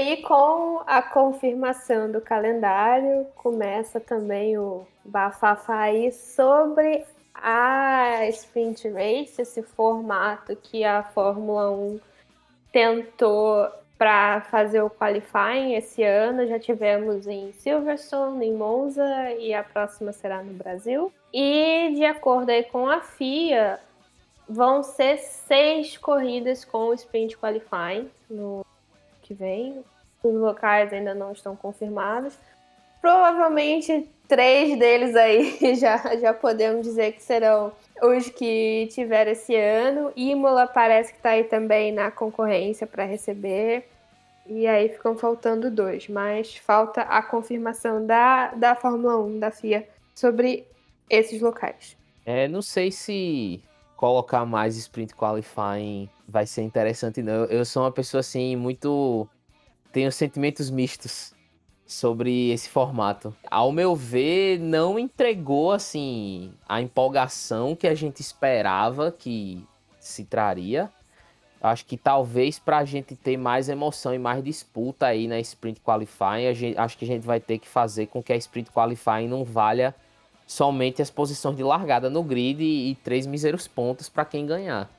E 0.00 0.16
com 0.22 0.82
a 0.86 1.02
confirmação 1.02 2.10
do 2.10 2.22
calendário, 2.22 3.26
começa 3.36 4.00
também 4.00 4.56
o 4.56 4.86
bafafá 5.04 5.82
aí 5.82 6.10
sobre 6.10 7.04
a 7.34 8.26
Sprint 8.28 8.88
Race, 8.88 9.42
esse 9.42 9.62
formato 9.62 10.56
que 10.56 10.84
a 10.84 11.02
Fórmula 11.02 11.70
1 11.70 12.00
tentou 12.72 13.68
para 13.98 14.40
fazer 14.40 14.80
o 14.80 14.88
qualifying 14.88 15.74
esse 15.74 16.02
ano. 16.02 16.46
Já 16.46 16.58
tivemos 16.58 17.26
em 17.26 17.52
Silverstone, 17.52 18.46
em 18.46 18.54
Monza 18.54 19.04
e 19.38 19.52
a 19.52 19.62
próxima 19.62 20.12
será 20.12 20.42
no 20.42 20.54
Brasil. 20.54 21.12
E 21.30 21.92
de 21.94 22.06
acordo 22.06 22.48
aí 22.48 22.64
com 22.64 22.88
a 22.88 23.02
FIA, 23.02 23.78
vão 24.48 24.82
ser 24.82 25.18
seis 25.18 25.98
corridas 25.98 26.64
com 26.64 26.86
o 26.86 26.94
Sprint 26.94 27.36
Qualifying 27.36 28.10
no 28.30 28.64
que 29.30 29.34
vem. 29.34 29.84
Os 30.22 30.34
locais 30.34 30.92
ainda 30.92 31.14
não 31.14 31.30
estão 31.30 31.54
confirmados. 31.54 32.36
Provavelmente 33.00 34.08
três 34.26 34.76
deles 34.78 35.14
aí 35.14 35.74
já, 35.78 35.96
já 36.16 36.34
podemos 36.34 36.82
dizer 36.82 37.12
que 37.12 37.22
serão 37.22 37.72
os 38.02 38.28
que 38.28 38.88
tiveram 38.90 39.30
esse 39.30 39.54
ano. 39.54 40.12
Imola 40.16 40.66
parece 40.66 41.12
que 41.12 41.18
está 41.18 41.30
aí 41.30 41.44
também 41.44 41.92
na 41.92 42.10
concorrência 42.10 42.86
para 42.86 43.04
receber. 43.04 43.88
E 44.46 44.66
aí 44.66 44.88
ficam 44.88 45.16
faltando 45.16 45.70
dois, 45.70 46.08
mas 46.08 46.56
falta 46.56 47.02
a 47.02 47.22
confirmação 47.22 48.04
da, 48.04 48.48
da 48.48 48.74
Fórmula 48.74 49.16
1, 49.16 49.38
da 49.38 49.52
FIA, 49.52 49.86
sobre 50.12 50.66
esses 51.08 51.40
locais. 51.40 51.96
É, 52.26 52.48
não 52.48 52.60
sei 52.60 52.90
se 52.90 53.62
colocar 54.00 54.46
mais 54.46 54.78
sprint 54.78 55.14
qualifying 55.14 56.08
vai 56.26 56.46
ser 56.46 56.62
interessante, 56.62 57.20
não. 57.20 57.44
Eu 57.44 57.66
sou 57.66 57.82
uma 57.82 57.92
pessoa 57.92 58.20
assim 58.20 58.56
muito. 58.56 59.28
Tenho 59.92 60.10
sentimentos 60.10 60.70
mistos 60.70 61.34
sobre 61.84 62.50
esse 62.50 62.70
formato. 62.70 63.36
Ao 63.50 63.70
meu 63.70 63.94
ver, 63.94 64.58
não 64.58 64.98
entregou 64.98 65.70
assim 65.70 66.50
a 66.66 66.80
empolgação 66.80 67.76
que 67.76 67.86
a 67.86 67.94
gente 67.94 68.20
esperava 68.22 69.12
que 69.12 69.62
se 69.98 70.24
traria. 70.24 70.90
Acho 71.60 71.84
que 71.84 71.98
talvez 71.98 72.58
para 72.58 72.78
a 72.78 72.84
gente 72.86 73.14
ter 73.14 73.36
mais 73.36 73.68
emoção 73.68 74.14
e 74.14 74.18
mais 74.18 74.42
disputa 74.42 75.08
aí 75.08 75.28
na 75.28 75.38
sprint 75.40 75.78
qualifying, 75.82 76.54
gente, 76.54 76.78
acho 76.78 76.96
que 76.96 77.04
a 77.04 77.08
gente 77.08 77.26
vai 77.26 77.38
ter 77.38 77.58
que 77.58 77.68
fazer 77.68 78.06
com 78.06 78.22
que 78.22 78.32
a 78.32 78.36
sprint 78.36 78.70
qualifying 78.70 79.28
não 79.28 79.44
valha 79.44 79.94
somente 80.50 81.00
as 81.00 81.08
posições 81.08 81.56
de 81.56 81.62
largada 81.62 82.10
no 82.10 82.24
grid 82.24 82.60
e, 82.60 82.90
e 82.90 82.94
três 82.96 83.24
míseros 83.24 83.68
pontos 83.68 84.08
para 84.08 84.24
quem 84.24 84.44
ganhar. 84.44 84.90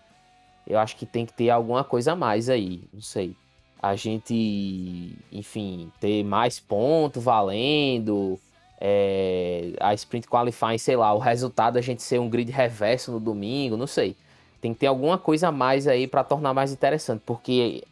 Eu 0.65 0.79
acho 0.79 0.96
que 0.96 1.05
tem 1.05 1.25
que 1.25 1.34
ter 1.34 1.50
alguma 1.50 1.84
coisa 1.84 2.13
a 2.13 2.15
mais 2.15 2.50
aí, 2.50 2.81
não 2.93 3.01
sei. 3.01 3.36
A 3.81 3.93
gente, 3.98 5.13
enfim, 5.29 5.91
ter 6.00 6.24
mais 6.24 6.58
pontos 6.58 7.22
valendo, 7.22 8.39
é, 8.79 9.74
a 9.81 9.93
sprint 9.93 10.25
qualifying, 10.25 10.77
sei 10.77 10.96
lá, 10.96 11.13
o 11.13 11.20
resultado 11.20 11.75
a 11.75 11.81
gente 11.81 12.01
ser 12.01 12.17
um 12.17 12.29
grid 12.29 12.50
reverso 12.50 13.12
no 13.12 13.20
domingo, 13.20 13.75
não 13.75 13.88
sei. 13.88 14.15
Tem 14.62 14.74
que 14.74 14.79
ter 14.79 14.88
alguma 14.88 15.17
coisa 15.17 15.50
a 15.50 15.51
mais 15.51 15.86
aí 15.86 16.08
para 16.08 16.24
tornar 16.24 16.53
mais 16.53 16.72
interessante, 16.72 17.24
porque 17.25 17.84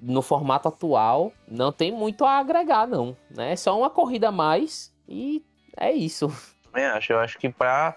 no 0.00 0.22
formato 0.22 0.68
atual 0.68 1.32
não 1.48 1.72
tem 1.72 1.90
muito 1.90 2.24
a 2.24 2.38
agregar, 2.38 2.86
não. 2.86 3.16
Né? 3.28 3.54
É 3.54 3.56
só 3.56 3.76
uma 3.76 3.90
corrida 3.90 4.28
a 4.28 4.32
mais 4.32 4.92
e 5.08 5.42
é 5.76 5.92
isso. 5.92 6.30
Também 6.78 6.86
acho. 6.86 7.12
Eu 7.12 7.18
acho 7.18 7.38
que 7.38 7.48
pra 7.48 7.96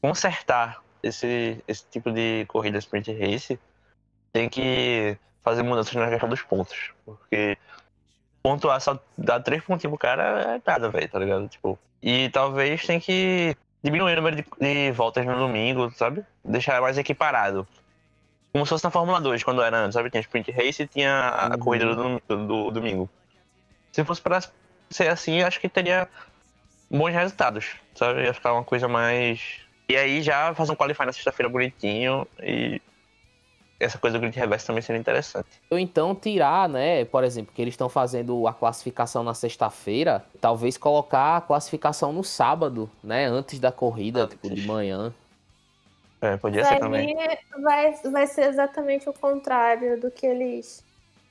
consertar 0.00 0.82
esse, 1.02 1.62
esse 1.68 1.84
tipo 1.90 2.10
de 2.10 2.44
corrida 2.48 2.78
sprint 2.78 3.12
race, 3.12 3.58
tem 4.32 4.48
que 4.48 5.16
fazer 5.42 5.62
mudanças 5.62 5.92
na 5.94 6.08
questão 6.08 6.28
dos 6.28 6.40
pontos. 6.40 6.92
Porque 7.04 7.58
pontuar 8.42 8.80
só 8.80 8.98
dar 9.16 9.40
três 9.40 9.62
pontinhos 9.62 9.90
pro 9.92 9.98
cara 9.98 10.54
é 10.56 10.62
nada, 10.66 10.88
velho, 10.88 11.08
tá 11.08 11.18
ligado? 11.18 11.48
Tipo, 11.48 11.78
e 12.02 12.30
talvez 12.30 12.86
tem 12.86 12.98
que 12.98 13.54
diminuir 13.82 14.14
o 14.14 14.16
número 14.16 14.36
de, 14.36 14.44
de 14.60 14.90
voltas 14.92 15.24
no 15.26 15.36
domingo, 15.36 15.90
sabe? 15.90 16.24
Deixar 16.42 16.80
mais 16.80 16.96
equiparado. 16.96 17.68
Como 18.52 18.64
se 18.64 18.70
fosse 18.70 18.84
na 18.84 18.90
Fórmula 18.90 19.20
2, 19.20 19.42
quando 19.42 19.62
era 19.62 19.76
antes, 19.78 19.94
sabe? 19.94 20.08
Tinha 20.10 20.20
sprint 20.22 20.50
race 20.52 20.82
e 20.82 20.86
tinha 20.86 21.28
a 21.28 21.48
Uhum. 21.50 21.58
corrida 21.58 21.94
do, 21.94 22.22
do- 22.26 22.46
do 22.46 22.70
domingo. 22.70 23.10
Se 23.92 24.02
fosse 24.04 24.22
pra 24.22 24.40
ser 24.90 25.08
assim, 25.08 25.42
acho 25.42 25.60
que 25.60 25.68
teria 25.68 26.08
bons 26.96 27.12
resultados, 27.12 27.76
sabe? 27.94 28.22
Ia 28.22 28.34
ficar 28.34 28.52
uma 28.52 28.64
coisa 28.64 28.88
mais. 28.88 29.60
E 29.88 29.96
aí 29.96 30.22
já 30.22 30.54
fazer 30.54 30.72
um 30.72 30.76
qualify 30.76 31.04
na 31.04 31.12
sexta-feira 31.12 31.48
bonitinho 31.48 32.26
e 32.42 32.80
essa 33.78 33.98
coisa 33.98 34.16
do 34.16 34.20
grid 34.20 34.38
reverso 34.38 34.66
também 34.66 34.82
seria 34.82 35.00
interessante. 35.00 35.48
Ou 35.70 35.78
então 35.78 36.14
tirar, 36.14 36.68
né? 36.68 37.04
Por 37.04 37.24
exemplo, 37.24 37.52
que 37.54 37.60
eles 37.60 37.74
estão 37.74 37.88
fazendo 37.88 38.46
a 38.46 38.54
classificação 38.54 39.22
na 39.22 39.34
sexta-feira, 39.34 40.24
talvez 40.40 40.76
colocar 40.78 41.36
a 41.36 41.40
classificação 41.40 42.12
no 42.12 42.24
sábado, 42.24 42.90
né? 43.02 43.26
Antes 43.26 43.58
da 43.58 43.72
corrida, 43.72 44.22
Antes. 44.22 44.38
tipo, 44.40 44.54
de 44.54 44.66
manhã. 44.66 45.12
É, 46.22 46.36
podia 46.38 46.62
Mas 46.62 46.68
ser 46.68 46.78
também. 46.78 47.14
vai, 47.60 47.92
vai 48.10 48.26
ser 48.26 48.48
exatamente 48.48 49.08
o 49.08 49.12
contrário 49.12 50.00
do 50.00 50.10
que 50.10 50.24
eles 50.24 50.82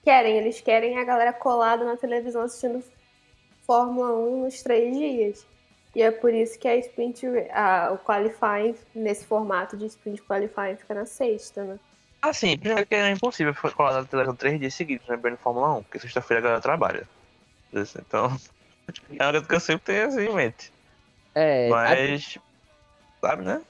querem. 0.04 0.38
Eles 0.38 0.62
querem 0.62 1.00
a 1.00 1.04
galera 1.04 1.34
colada 1.34 1.84
na 1.84 1.98
televisão 1.98 2.44
assistindo 2.44 2.84
Fórmula 3.66 4.14
1 4.14 4.44
nos 4.44 4.62
três 4.62 4.96
dias. 4.96 5.53
E 5.96 6.02
é 6.02 6.12
por 6.12 6.34
isso 6.34 6.58
que 6.58 6.68
a 6.68 6.76
sprint, 6.78 7.26
a, 7.52 7.92
o 7.94 7.98
qualifying, 8.00 8.76
nesse 8.96 9.26
formato 9.26 9.78
de 9.78 9.86
sprint 9.86 10.22
qualifying, 10.24 10.76
fica 10.76 10.94
na 10.96 11.06
sexta, 11.06 11.64
né? 11.64 11.80
Ah, 12.22 12.34
sim, 12.34 12.58
primeiro 12.58 12.88
que 12.88 12.96
é 12.96 13.12
impossível 13.12 13.54
falar 13.54 14.02
da 14.02 14.06
televisão 14.06 14.36
três 14.36 14.60
dias 14.60 14.74
seguidos, 14.74 15.08
né? 15.08 15.18
Bem 15.18 15.34
no 15.34 15.38
Fórmula 15.38 15.74
1, 15.80 15.84
porque 15.84 16.00
sexta-feira 16.00 16.40
a 16.40 16.44
galera 16.44 16.62
trabalha. 16.62 17.08
Então, 17.74 18.26
é 19.20 19.24
uma 19.24 19.32
coisa 19.32 19.48
que 19.48 19.56
eu 19.56 19.60
sempre 19.60 19.86
tenho 19.86 20.08
assim 20.08 20.22
em 20.22 20.34
mente. 20.34 20.74
É, 21.36 21.70
Mas, 21.70 22.40
sabe, 23.20 23.44
né? 23.44 23.62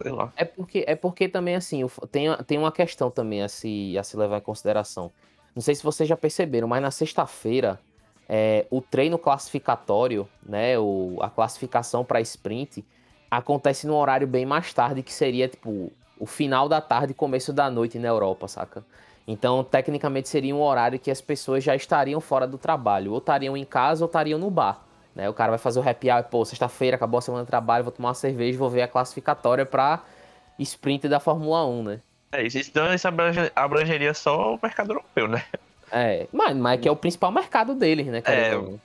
Sei 0.00 0.12
lá. 0.12 0.32
É 0.36 0.44
porque, 0.44 0.84
é 0.86 0.94
porque 0.94 1.28
também, 1.28 1.56
assim, 1.56 1.84
tem, 2.10 2.28
tem 2.46 2.58
uma 2.58 2.70
questão 2.70 3.10
também 3.10 3.42
a 3.42 3.48
se, 3.48 3.96
a 3.98 4.02
se 4.02 4.16
levar 4.16 4.38
em 4.38 4.42
consideração. 4.42 5.10
Não 5.54 5.62
sei 5.62 5.74
se 5.74 5.82
vocês 5.82 6.08
já 6.08 6.16
perceberam, 6.16 6.68
mas 6.68 6.82
na 6.82 6.90
sexta-feira, 6.90 7.80
é, 8.28 8.66
o 8.70 8.80
treino 8.80 9.18
classificatório, 9.18 10.28
né, 10.42 10.78
o, 10.78 11.18
a 11.20 11.30
classificação 11.30 12.04
para 12.04 12.20
sprint, 12.20 12.84
acontece 13.30 13.86
num 13.86 13.94
horário 13.94 14.26
bem 14.26 14.46
mais 14.46 14.72
tarde, 14.72 15.02
que 15.02 15.12
seria, 15.12 15.48
tipo, 15.48 15.92
o 16.18 16.26
final 16.26 16.68
da 16.68 16.80
tarde 16.80 17.12
e 17.12 17.14
começo 17.14 17.52
da 17.52 17.70
noite 17.70 17.98
na 17.98 18.08
Europa, 18.08 18.48
saca? 18.48 18.84
Então, 19.28 19.64
tecnicamente, 19.64 20.28
seria 20.28 20.54
um 20.54 20.62
horário 20.62 20.98
que 20.98 21.10
as 21.10 21.20
pessoas 21.20 21.64
já 21.64 21.74
estariam 21.74 22.20
fora 22.20 22.46
do 22.46 22.56
trabalho. 22.56 23.10
Ou 23.10 23.18
estariam 23.18 23.56
em 23.56 23.64
casa 23.64 24.04
ou 24.04 24.06
estariam 24.06 24.38
no 24.38 24.48
bar. 24.50 24.80
Né? 25.16 25.28
O 25.28 25.34
cara 25.34 25.50
vai 25.50 25.58
fazer 25.58 25.80
o 25.80 25.88
happy 25.88 26.08
hour, 26.10 26.22
pô, 26.24 26.44
sexta-feira, 26.44 26.94
acabou 26.96 27.18
a 27.18 27.20
semana 27.20 27.42
de 27.42 27.48
trabalho, 27.50 27.82
vou 27.82 27.92
tomar 27.92 28.10
uma 28.10 28.14
cerveja 28.14 28.54
e 28.54 28.58
vou 28.58 28.70
ver 28.70 28.82
a 28.82 28.88
classificatória 28.88 29.66
pra 29.66 30.04
sprint 30.60 31.08
da 31.08 31.18
Fórmula 31.18 31.66
1, 31.66 31.82
né? 31.82 32.00
É 32.32 32.42
isso, 32.42 32.58
então 32.58 32.92
isso 32.94 33.08
abrange- 33.08 33.50
abrangeria 33.56 34.14
só 34.14 34.54
o 34.54 34.60
mercado 34.62 34.92
europeu, 34.92 35.26
né? 35.26 35.42
É, 35.92 36.26
mas, 36.32 36.56
mas 36.56 36.80
que 36.80 36.88
é 36.88 36.90
o 36.90 36.96
principal 36.96 37.30
mercado 37.30 37.74
deles, 37.74 38.06
né, 38.06 38.22
É. 38.24 38.50
não. 38.52 38.80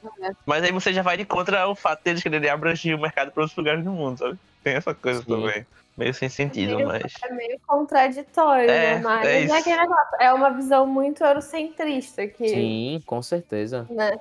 Mas 0.46 0.64
aí 0.64 0.72
você 0.72 0.94
já 0.94 1.02
vai 1.02 1.18
de 1.18 1.26
contra 1.26 1.68
o 1.68 1.76
fato 1.76 2.04
deles 2.04 2.22
quererem 2.22 2.50
abranger 2.50 2.96
o 2.96 3.02
mercado 3.02 3.32
para 3.32 3.42
outros 3.42 3.58
lugares 3.58 3.84
do 3.84 3.92
mundo, 3.92 4.20
sabe? 4.20 4.38
Tem 4.64 4.76
essa 4.76 4.94
coisa 4.94 5.22
Sim. 5.24 5.26
também. 5.28 5.66
Meio 5.98 6.14
sem 6.14 6.30
sentido, 6.30 6.76
Meio- 6.78 6.88
mas. 6.88 7.14
É 7.24 7.34
meio 7.34 7.60
contraditório, 7.68 8.70
É, 8.70 8.96
né? 8.96 9.02
Mas 9.04 9.28
é 9.28 9.44
é, 9.46 9.52
aquele 9.58 9.78
negócio. 9.82 10.18
É 10.20 10.34
uma 10.34 10.50
visão 10.52 10.88
muito 10.88 11.24
eurocentrista 11.24 12.26
que. 12.28 12.48
Sim, 12.48 13.02
com 13.06 13.22
certeza. 13.22 13.86
né? 13.90 14.18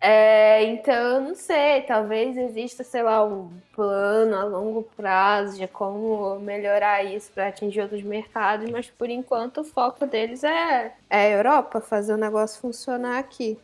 É, 0.00 0.64
então, 0.64 1.20
não 1.20 1.34
sei, 1.34 1.82
talvez 1.82 2.34
exista, 2.36 2.82
sei 2.82 3.02
lá, 3.02 3.22
um 3.22 3.50
plano 3.74 4.34
a 4.34 4.44
longo 4.44 4.82
prazo 4.96 5.58
de 5.58 5.68
como 5.68 6.38
melhorar 6.38 7.04
isso 7.04 7.30
para 7.32 7.48
atingir 7.48 7.82
outros 7.82 8.02
mercados, 8.02 8.70
mas 8.70 8.88
por 8.88 9.10
enquanto 9.10 9.60
o 9.60 9.64
foco 9.64 10.06
deles 10.06 10.42
é, 10.42 10.94
é 11.10 11.16
a 11.18 11.28
Europa, 11.28 11.82
fazer 11.82 12.14
o 12.14 12.16
negócio 12.16 12.60
funcionar 12.60 13.18
aqui. 13.18 13.58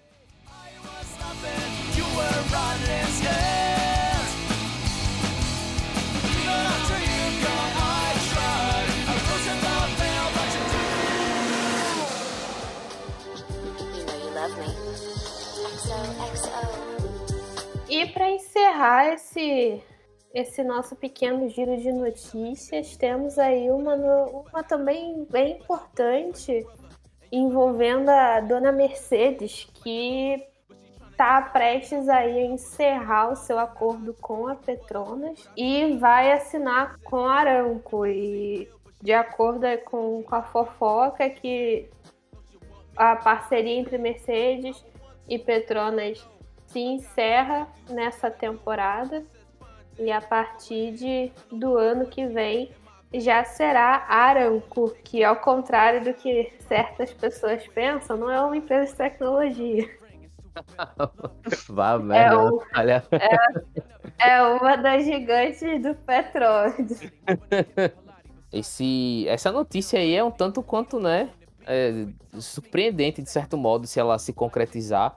You 1.97 3.66
E 17.97 18.05
para 18.05 18.31
encerrar 18.31 19.15
esse, 19.15 19.83
esse 20.35 20.63
nosso 20.63 20.95
pequeno 20.95 21.49
giro 21.49 21.79
de 21.79 21.91
notícias, 21.91 22.95
temos 22.95 23.39
aí 23.39 23.71
uma, 23.71 23.95
uma 23.95 24.63
também 24.63 25.27
bem 25.31 25.53
importante 25.53 26.67
envolvendo 27.33 28.11
a 28.11 28.41
dona 28.41 28.71
Mercedes, 28.71 29.67
que 29.83 30.47
está 31.11 31.41
prestes 31.41 32.07
aí 32.07 32.39
a 32.39 32.45
encerrar 32.45 33.33
o 33.33 33.35
seu 33.35 33.59
acordo 33.59 34.13
com 34.21 34.47
a 34.47 34.55
Petronas 34.55 35.49
e 35.57 35.97
vai 35.97 36.33
assinar 36.33 36.99
com 36.99 37.25
a 37.25 37.37
Aramco. 37.37 38.05
E 38.05 38.69
de 39.01 39.15
acordo 39.15 39.67
com, 39.87 40.23
com 40.23 40.35
a 40.35 40.43
fofoca 40.43 41.31
que 41.31 41.89
a 42.95 43.17
parceria 43.17 43.81
entre 43.81 43.97
Mercedes 43.97 44.85
e 45.27 45.39
Petronas 45.39 46.36
se 46.67 46.81
encerra 46.81 47.69
nessa 47.89 48.31
temporada 48.31 49.25
e 49.99 50.11
a 50.13 50.21
partir 50.21 50.93
de, 50.93 51.33
do 51.51 51.77
ano 51.77 52.07
que 52.07 52.27
vem 52.27 52.71
já 53.15 53.45
será 53.45 54.05
Aramco, 54.09 54.91
que 55.05 55.25
ao 55.25 55.37
contrário 55.37 56.05
do 56.05 56.13
que 56.13 56.53
certas 56.69 57.13
pessoas 57.13 57.67
pensam, 57.69 58.17
não 58.17 58.31
é 58.31 58.41
uma 58.41 58.57
empresa 58.57 58.91
de 58.93 58.97
tecnologia. 58.99 59.89
Vá, 61.69 61.97
o- 61.97 62.63
Olha, 62.75 63.05
É 64.19 64.43
uma 64.43 64.77
das 64.77 65.05
gigantes 65.05 65.83
do 65.83 65.95
petróleo. 65.95 66.75
esse, 68.53 69.27
essa 69.29 69.53
notícia 69.53 69.99
aí 69.99 70.15
é 70.15 70.25
um 70.25 70.31
tanto 70.31 70.63
quanto, 70.63 70.99
né, 70.99 71.31
é, 71.67 72.07
surpreendente 72.39 73.23
de 73.23 73.31
certo 73.31 73.57
modo 73.57 73.87
se 73.87 73.99
ela 74.01 74.19
se 74.19 74.33
concretizar, 74.33 75.17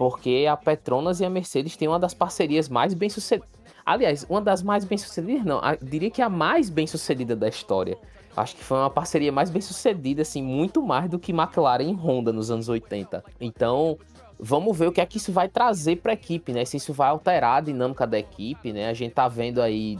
porque 0.00 0.46
a 0.50 0.56
Petronas 0.56 1.20
e 1.20 1.26
a 1.26 1.28
Mercedes 1.28 1.76
têm 1.76 1.86
uma 1.86 1.98
das 1.98 2.14
parcerias 2.14 2.70
mais 2.70 2.94
bem 2.94 3.10
sucedidas. 3.10 3.50
Aliás, 3.84 4.24
uma 4.30 4.40
das 4.40 4.62
mais 4.62 4.82
bem 4.82 4.96
sucedidas, 4.96 5.44
não, 5.44 5.58
a- 5.58 5.76
diria 5.76 6.10
que 6.10 6.22
a 6.22 6.28
mais 6.30 6.70
bem 6.70 6.86
sucedida 6.86 7.36
da 7.36 7.46
história. 7.46 7.98
Acho 8.34 8.56
que 8.56 8.64
foi 8.64 8.78
uma 8.78 8.88
parceria 8.88 9.30
mais 9.30 9.50
bem 9.50 9.60
sucedida, 9.60 10.22
assim, 10.22 10.42
muito 10.42 10.80
mais 10.80 11.10
do 11.10 11.18
que 11.18 11.32
McLaren 11.32 11.82
e 11.90 11.92
Honda 11.92 12.32
nos 12.32 12.50
anos 12.50 12.70
80. 12.70 13.22
Então, 13.38 13.98
vamos 14.38 14.74
ver 14.74 14.86
o 14.86 14.92
que 14.92 15.02
é 15.02 15.04
que 15.04 15.18
isso 15.18 15.32
vai 15.32 15.48
trazer 15.50 15.96
para 15.96 16.12
a 16.12 16.14
equipe, 16.14 16.50
né? 16.50 16.64
Se 16.64 16.78
isso 16.78 16.94
vai 16.94 17.10
alterar 17.10 17.58
a 17.58 17.60
dinâmica 17.60 18.06
da 18.06 18.18
equipe, 18.18 18.72
né? 18.72 18.88
A 18.88 18.94
gente 18.94 19.12
tá 19.12 19.28
vendo 19.28 19.60
aí 19.60 19.98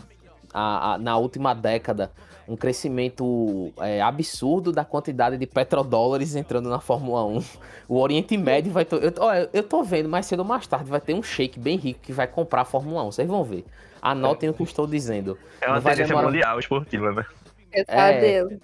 a- 0.54 0.94
a- 0.94 0.98
na 0.98 1.18
última 1.18 1.52
década 1.52 2.10
um 2.50 2.56
crescimento 2.56 3.72
é, 3.78 4.02
absurdo 4.02 4.72
da 4.72 4.84
quantidade 4.84 5.36
de 5.36 5.46
petrodólares 5.46 6.34
entrando 6.34 6.68
na 6.68 6.80
Fórmula 6.80 7.24
1. 7.24 7.42
O 7.88 7.98
Oriente 8.00 8.36
Médio 8.36 8.72
vai. 8.72 8.84
Eu, 8.90 9.12
olha, 9.24 9.48
eu 9.52 9.62
tô 9.62 9.84
vendo 9.84 10.08
mais 10.08 10.26
cedo 10.26 10.40
ou 10.40 10.44
mais 10.44 10.66
tarde 10.66 10.90
vai 10.90 11.00
ter 11.00 11.14
um 11.14 11.22
shake 11.22 11.60
bem 11.60 11.76
rico 11.76 12.00
que 12.00 12.12
vai 12.12 12.26
comprar 12.26 12.62
a 12.62 12.64
Fórmula 12.64 13.04
1. 13.04 13.12
Vocês 13.12 13.28
vão 13.28 13.44
ver. 13.44 13.64
Anotem 14.02 14.48
o 14.48 14.54
que 14.54 14.62
eu 14.62 14.64
estou 14.64 14.86
dizendo. 14.86 15.38
É 15.60 15.68
uma 15.68 15.80
tendência 15.80 16.06
demorar. 16.06 16.26
mundial 16.26 16.58
esportiva, 16.58 17.12
né? 17.12 17.24
Pesadelo. 17.70 18.60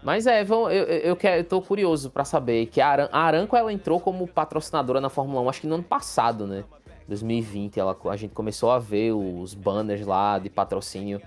Mas 0.00 0.26
é, 0.26 0.44
vão, 0.44 0.70
eu, 0.70 0.84
eu, 0.84 0.98
eu, 0.98 1.16
quero, 1.16 1.40
eu 1.40 1.44
tô 1.44 1.60
curioso 1.60 2.10
pra 2.10 2.24
saber 2.24 2.66
que 2.66 2.80
a, 2.80 2.86
Aran- 2.88 3.08
a 3.10 3.20
Aranco 3.20 3.56
ela 3.56 3.72
entrou 3.72 3.98
como 3.98 4.28
patrocinadora 4.28 5.00
na 5.00 5.08
Fórmula 5.08 5.40
1, 5.42 5.48
acho 5.48 5.60
que 5.62 5.66
no 5.66 5.74
ano 5.74 5.82
passado, 5.82 6.46
né? 6.46 6.62
2020, 7.08 7.80
ela, 7.80 7.96
a 8.08 8.16
gente 8.16 8.32
começou 8.32 8.70
a 8.70 8.78
ver 8.78 9.12
os 9.12 9.54
banners 9.54 10.06
lá 10.06 10.38
de 10.38 10.48
patrocínio 10.48 11.20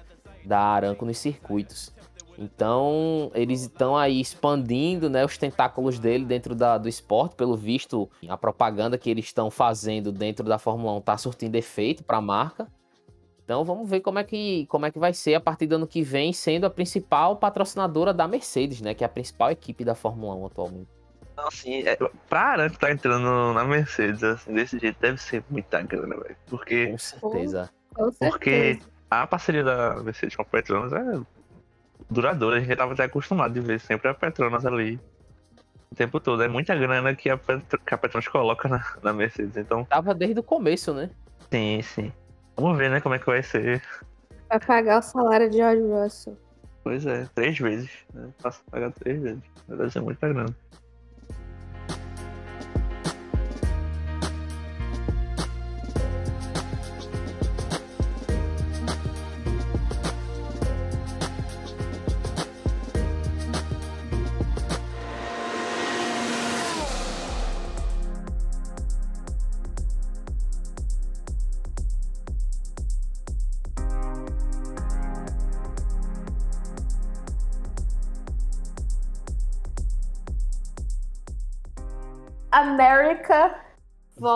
da 0.46 0.60
Aranco 0.60 1.06
nos 1.06 1.18
circuitos. 1.18 1.94
Então, 2.38 3.32
eles 3.36 3.62
estão 3.62 3.96
aí 3.96 4.20
expandindo 4.20 5.10
né, 5.10 5.24
os 5.24 5.38
tentáculos 5.38 6.00
dele 6.00 6.26
dentro 6.26 6.56
da, 6.56 6.78
do 6.78 6.90
esporte. 6.90 7.36
Pelo 7.36 7.56
visto, 7.56 8.10
a 8.28 8.38
propaganda 8.38 8.98
que 8.98 9.10
eles 9.10 9.26
estão 9.26 9.52
fazendo 9.52 10.12
dentro 10.12 10.46
da 10.46 10.58
Fórmula 10.58 10.94
1 10.94 11.02
tá 11.02 11.18
surtindo 11.18 11.56
efeito 11.56 12.04
para 12.04 12.18
a 12.18 12.22
marca. 12.22 12.68
Então, 13.44 13.64
vamos 13.64 13.90
ver 13.90 14.00
como 14.00 14.18
é, 14.18 14.24
que, 14.24 14.66
como 14.68 14.86
é 14.86 14.92
que 14.92 14.98
vai 14.98 15.14
ser 15.14 15.36
a 15.36 15.42
partir 15.42 15.68
do 15.68 15.76
ano 15.76 15.86
que 15.86 16.02
vem, 16.02 16.32
sendo 16.32 16.66
a 16.66 16.70
principal 16.70 17.36
patrocinadora 17.36 18.14
da 18.14 18.28
Mercedes, 18.28 18.82
né? 18.82 18.94
Que 18.94 19.04
é 19.04 19.06
a 19.06 19.10
principal 19.10 19.52
equipe 19.52 19.84
da 19.84 19.94
Fórmula 19.94 20.34
1 20.36 20.46
atualmente. 20.46 20.90
Então, 21.34 21.48
assim, 21.48 21.84
é, 21.88 21.98
pra 22.30 22.42
Aranco 22.42 22.80
tá 22.80 22.92
entrando 22.92 23.54
na 23.54 23.64
Mercedes, 23.66 24.24
assim, 24.24 24.54
desse 24.54 24.80
jeito, 24.80 24.98
deve 25.00 25.18
ser 25.22 25.44
muita 25.50 25.82
grana, 25.82 26.16
velho. 26.16 26.38
Porque, 26.48 26.88
Com 26.88 26.98
certeza. 26.98 27.70
Com 27.94 28.12
porque 28.14 28.76
certeza. 28.76 28.90
A 29.12 29.28
parceria 29.28 29.64
da 29.64 30.02
Mercedes 30.02 30.36
com 30.38 30.42
a 30.42 30.46
Petronas 30.46 30.94
é 30.94 31.22
duradoura. 32.10 32.56
A 32.56 32.60
gente 32.60 32.70
já 32.70 32.78
tava 32.78 32.94
até 32.94 33.04
acostumado 33.04 33.54
de 33.54 33.60
ver 33.60 33.80
sempre 33.80 34.10
a 34.10 34.14
Petronas 34.14 34.66
ali 34.66 34.98
o 35.92 35.96
tempo 35.96 36.18
todo. 36.20 36.42
É 36.42 36.48
muita 36.48 36.74
grana 36.74 37.14
que 37.14 37.30
a, 37.30 37.38
Petro, 37.38 37.78
que 37.80 37.94
a 37.94 37.98
Petronas 37.98 38.28
coloca 38.30 38.70
na, 38.70 38.82
na 39.04 39.12
Mercedes. 39.12 39.58
Então, 39.58 39.84
Tava 39.84 40.14
desde 40.14 40.40
o 40.40 40.44
começo, 40.44 40.94
né? 40.94 41.10
sim, 41.52 41.82
sim. 41.82 42.14
Vamos 42.56 42.78
ver, 42.78 42.90
né, 42.90 43.02
como 43.02 43.16
é 43.16 43.20
que 43.20 43.26
vai 43.26 43.44
ser. 43.44 43.82
Vai 44.48 44.60
pagar 44.60 45.00
o 45.00 45.02
salário 45.02 45.50
de 45.50 45.58
George 45.58 45.82
Russell. 45.82 46.38
Pois 46.84 47.06
é, 47.06 47.28
três 47.36 47.58
vezes. 47.60 47.92
Né? 48.14 48.30
Passa 48.42 48.62
a 48.68 48.72
pagar 48.72 48.92
três 48.92 49.22
vezes. 49.22 49.44
Deve 49.68 49.90
ser 49.90 50.02
muita 50.02 50.30
grana. 50.30 50.56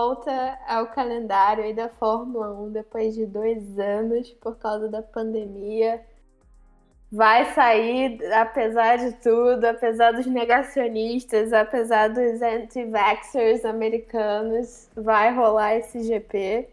Volta 0.05 0.59
ao 0.67 0.87
calendário 0.87 1.63
aí 1.63 1.73
da 1.73 1.89
Fórmula 1.89 2.53
1 2.53 2.71
depois 2.71 3.15
de 3.15 3.25
dois 3.25 3.79
anos 3.79 4.29
por 4.33 4.55
causa 4.57 4.87
da 4.87 5.01
pandemia. 5.01 5.99
Vai 7.11 7.53
sair, 7.53 8.19
apesar 8.33 8.97
de 8.97 9.13
tudo, 9.13 9.65
apesar 9.65 10.11
dos 10.11 10.27
negacionistas, 10.27 11.51
apesar 11.53 12.09
dos 12.09 12.39
anti-vaxxers 12.39 13.65
americanos, 13.65 14.89
vai 14.95 15.33
rolar 15.33 15.77
esse 15.77 16.03
GP. 16.03 16.69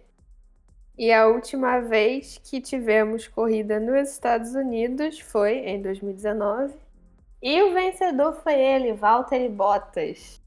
E 0.99 1.11
a 1.11 1.27
última 1.27 1.81
vez 1.81 2.39
que 2.45 2.61
tivemos 2.61 3.29
corrida 3.29 3.81
nos 3.81 4.11
Estados 4.11 4.55
Unidos 4.55 5.21
foi 5.21 5.59
em 5.61 5.81
2019. 5.81 6.75
E 7.41 7.63
o 7.63 7.73
vencedor 7.73 8.35
foi 8.43 8.61
ele, 8.61 8.93
Valtteri 8.93 9.49
Bottas. 9.49 10.39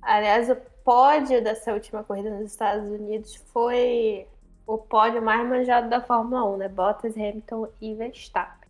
Aliás, 0.00 0.48
o 0.48 0.56
pódio 0.90 1.40
dessa 1.40 1.72
última 1.72 2.02
corrida 2.02 2.30
nos 2.30 2.50
Estados 2.50 2.90
Unidos 2.90 3.36
foi 3.52 4.26
o 4.66 4.76
pódio 4.76 5.22
mais 5.22 5.48
manjado 5.48 5.88
da 5.88 6.00
Fórmula 6.00 6.44
1, 6.54 6.56
né? 6.56 6.68
Bottas, 6.68 7.16
Hamilton 7.16 7.68
e 7.80 7.94
Verstappen. 7.94 8.68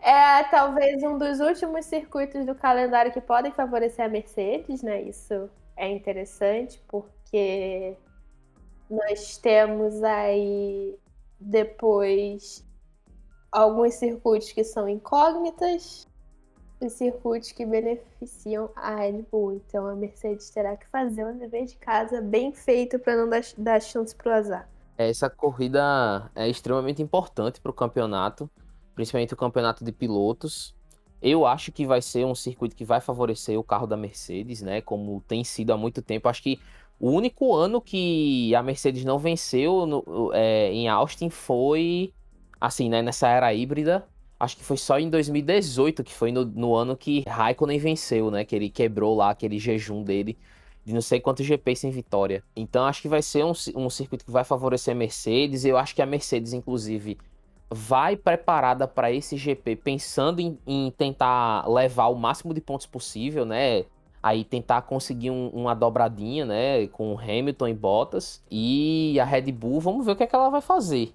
É 0.00 0.42
talvez 0.44 1.02
um 1.02 1.18
dos 1.18 1.38
últimos 1.38 1.84
circuitos 1.84 2.46
do 2.46 2.54
calendário 2.54 3.12
que 3.12 3.20
podem 3.20 3.52
favorecer 3.52 4.06
a 4.06 4.08
Mercedes, 4.08 4.82
né? 4.82 5.02
Isso 5.02 5.50
é 5.76 5.86
interessante 5.86 6.82
porque 6.88 7.94
nós 8.88 9.36
temos 9.36 10.02
aí 10.02 10.98
depois 11.38 12.66
alguns 13.52 13.96
circuitos 13.96 14.50
que 14.50 14.64
são 14.64 14.88
incógnitas 14.88 16.08
os 16.80 16.92
circuitos 16.92 17.52
que 17.52 17.66
beneficiam 17.66 18.70
a 18.74 18.94
Red 18.96 19.24
Bull. 19.30 19.60
Então 19.66 19.86
a 19.86 19.94
Mercedes 19.94 20.50
terá 20.50 20.76
que 20.76 20.86
fazer 20.88 21.24
um 21.24 21.36
dever 21.36 21.66
de 21.66 21.76
casa 21.76 22.20
bem 22.20 22.52
feito 22.52 22.98
para 22.98 23.16
não 23.16 23.28
dar, 23.28 23.42
dar 23.56 23.80
chance 23.80 24.14
para 24.14 24.30
o 24.30 24.34
azar. 24.34 24.68
Essa 24.96 25.30
corrida 25.30 26.30
é 26.34 26.48
extremamente 26.48 27.02
importante 27.02 27.60
para 27.60 27.70
o 27.70 27.74
campeonato, 27.74 28.50
principalmente 28.94 29.32
o 29.32 29.36
campeonato 29.36 29.84
de 29.84 29.92
pilotos. 29.92 30.74
Eu 31.22 31.46
acho 31.46 31.70
que 31.72 31.86
vai 31.86 32.00
ser 32.00 32.24
um 32.24 32.34
circuito 32.34 32.74
que 32.74 32.84
vai 32.84 33.00
favorecer 33.00 33.58
o 33.58 33.64
carro 33.64 33.86
da 33.86 33.96
Mercedes, 33.96 34.62
né? 34.62 34.80
Como 34.80 35.22
tem 35.26 35.44
sido 35.44 35.72
há 35.72 35.76
muito 35.76 36.00
tempo. 36.02 36.28
Acho 36.28 36.42
que 36.42 36.60
o 36.98 37.10
único 37.10 37.54
ano 37.54 37.80
que 37.80 38.54
a 38.54 38.62
Mercedes 38.62 39.04
não 39.04 39.18
venceu 39.18 39.86
no, 39.86 40.32
é, 40.34 40.70
em 40.72 40.88
Austin 40.88 41.30
foi 41.30 42.12
assim, 42.60 42.88
né? 42.90 43.00
Nessa 43.00 43.28
era 43.28 43.52
híbrida, 43.54 44.06
Acho 44.40 44.56
que 44.56 44.64
foi 44.64 44.78
só 44.78 44.98
em 44.98 45.10
2018, 45.10 46.02
que 46.02 46.14
foi 46.14 46.32
no, 46.32 46.46
no, 46.46 46.74
ano 46.74 46.96
que 46.96 47.22
Raikkonen 47.28 47.78
venceu, 47.78 48.30
né? 48.30 48.42
Que 48.42 48.56
ele 48.56 48.70
quebrou 48.70 49.14
lá 49.14 49.28
aquele 49.28 49.58
jejum 49.58 50.02
dele 50.02 50.38
de 50.82 50.94
não 50.94 51.02
sei 51.02 51.20
quantos 51.20 51.44
GP 51.44 51.76
sem 51.76 51.90
vitória. 51.90 52.42
Então 52.56 52.86
acho 52.86 53.02
que 53.02 53.08
vai 53.08 53.20
ser 53.20 53.44
um, 53.44 53.52
um 53.76 53.90
circuito 53.90 54.24
que 54.24 54.30
vai 54.30 54.42
favorecer 54.42 54.94
a 54.94 54.96
Mercedes. 54.96 55.66
Eu 55.66 55.76
acho 55.76 55.94
que 55.94 56.00
a 56.00 56.06
Mercedes, 56.06 56.54
inclusive, 56.54 57.18
vai 57.70 58.16
preparada 58.16 58.88
para 58.88 59.12
esse 59.12 59.36
GP, 59.36 59.76
pensando 59.76 60.40
em, 60.40 60.58
em, 60.66 60.90
tentar 60.90 61.68
levar 61.68 62.06
o 62.06 62.14
máximo 62.14 62.54
de 62.54 62.62
pontos 62.62 62.86
possível, 62.86 63.44
né? 63.44 63.84
Aí 64.22 64.42
tentar 64.42 64.80
conseguir 64.82 65.30
um, 65.30 65.48
uma 65.48 65.74
dobradinha, 65.74 66.46
né? 66.46 66.86
Com 66.86 67.18
Hamilton 67.18 67.68
e 67.68 67.74
Bottas. 67.74 68.42
E 68.50 69.20
a 69.20 69.24
Red 69.26 69.52
Bull, 69.52 69.80
vamos 69.80 70.06
ver 70.06 70.12
o 70.12 70.16
que, 70.16 70.22
é 70.22 70.26
que 70.26 70.34
ela 70.34 70.48
vai 70.48 70.62
fazer 70.62 71.12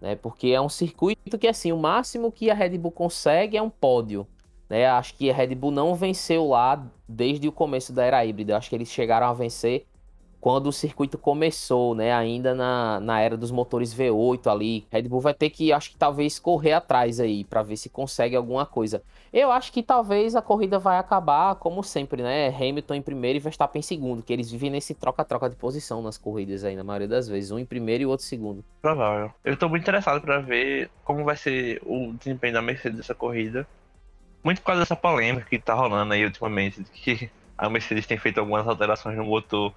né? 0.00 0.16
Porque 0.16 0.48
é 0.48 0.60
um 0.60 0.68
circuito 0.68 1.38
que 1.38 1.46
assim, 1.46 1.72
o 1.72 1.78
máximo 1.78 2.32
que 2.32 2.50
a 2.50 2.54
Red 2.54 2.78
Bull 2.78 2.92
consegue 2.92 3.56
é 3.56 3.62
um 3.62 3.70
pódio, 3.70 4.26
né? 4.68 4.86
Acho 4.86 5.14
que 5.14 5.30
a 5.30 5.34
Red 5.34 5.54
Bull 5.54 5.70
não 5.70 5.94
venceu 5.94 6.48
lá 6.48 6.86
desde 7.08 7.48
o 7.48 7.52
começo 7.52 7.92
da 7.92 8.04
era 8.04 8.24
híbrida. 8.24 8.56
Acho 8.56 8.68
que 8.68 8.76
eles 8.76 8.88
chegaram 8.88 9.26
a 9.26 9.32
vencer 9.32 9.86
quando 10.40 10.68
o 10.68 10.72
circuito 10.72 11.18
começou, 11.18 11.94
né? 11.94 12.12
Ainda 12.12 12.54
na, 12.54 13.00
na 13.00 13.20
era 13.20 13.36
dos 13.36 13.50
motores 13.50 13.94
V8 13.94 14.50
ali. 14.50 14.86
Red 14.90 15.02
Bull 15.02 15.20
vai 15.20 15.34
ter 15.34 15.50
que, 15.50 15.72
acho 15.72 15.90
que 15.90 15.96
talvez, 15.96 16.38
correr 16.38 16.72
atrás 16.72 17.18
aí 17.18 17.44
para 17.44 17.62
ver 17.62 17.76
se 17.76 17.88
consegue 17.88 18.36
alguma 18.36 18.64
coisa. 18.64 19.02
Eu 19.32 19.50
acho 19.50 19.72
que 19.72 19.82
talvez 19.82 20.36
a 20.36 20.42
corrida 20.42 20.78
vai 20.78 20.98
acabar, 20.98 21.56
como 21.56 21.82
sempre, 21.82 22.22
né? 22.22 22.48
Hamilton 22.48 22.94
em 22.94 23.02
primeiro 23.02 23.36
e 23.36 23.40
Verstappen 23.40 23.80
em 23.80 23.82
segundo, 23.82 24.22
que 24.22 24.32
eles 24.32 24.50
vivem 24.50 24.70
nesse 24.70 24.94
troca-troca 24.94 25.50
de 25.50 25.56
posição 25.56 26.00
nas 26.00 26.16
corridas 26.16 26.64
aí, 26.64 26.76
na 26.76 26.84
maioria 26.84 27.08
das 27.08 27.28
vezes. 27.28 27.50
Um 27.50 27.58
em 27.58 27.66
primeiro 27.66 28.04
e 28.04 28.06
o 28.06 28.10
outro 28.10 28.24
em 28.24 28.28
segundo. 28.28 28.64
Provável. 28.80 29.32
Eu 29.44 29.56
tô 29.56 29.68
muito 29.68 29.82
interessado 29.82 30.20
para 30.20 30.38
ver 30.38 30.88
como 31.04 31.24
vai 31.24 31.36
ser 31.36 31.82
o 31.84 32.12
desempenho 32.12 32.54
da 32.54 32.62
Mercedes 32.62 32.98
nessa 32.98 33.14
corrida. 33.14 33.66
Muito 34.42 34.60
por 34.60 34.68
causa 34.68 34.82
dessa 34.82 34.96
polêmica 34.96 35.46
que 35.50 35.58
tá 35.58 35.74
rolando 35.74 36.14
aí 36.14 36.24
ultimamente, 36.24 36.84
que 36.84 37.28
a 37.56 37.68
Mercedes 37.68 38.06
tem 38.06 38.16
feito 38.16 38.38
algumas 38.38 38.66
alterações 38.68 39.16
no 39.16 39.24
motor 39.24 39.74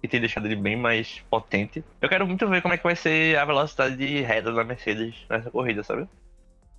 que 0.00 0.08
tem 0.08 0.20
deixado 0.20 0.46
ele 0.46 0.56
bem 0.56 0.76
mais 0.76 1.20
potente. 1.30 1.84
Eu 2.00 2.08
quero 2.08 2.26
muito 2.26 2.46
ver 2.48 2.62
como 2.62 2.74
é 2.74 2.76
que 2.76 2.84
vai 2.84 2.96
ser 2.96 3.38
a 3.38 3.44
velocidade 3.44 3.96
de 3.96 4.20
reta 4.20 4.52
da 4.52 4.64
Mercedes 4.64 5.14
nessa 5.28 5.50
corrida, 5.50 5.82
sabe? 5.82 6.06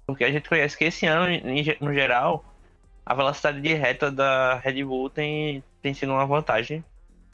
Porque 0.05 0.23
a 0.23 0.31
gente 0.31 0.47
conhece 0.47 0.77
que 0.77 0.85
esse 0.85 1.05
ano, 1.05 1.27
no 1.81 1.93
geral, 1.93 2.45
a 3.05 3.13
velocidade 3.13 3.59
de 3.59 3.73
reta 3.73 4.09
da 4.11 4.55
Red 4.55 4.83
Bull 4.83 5.09
tem, 5.09 5.63
tem 5.81 5.93
sido 5.93 6.13
uma 6.13 6.25
vantagem 6.25 6.83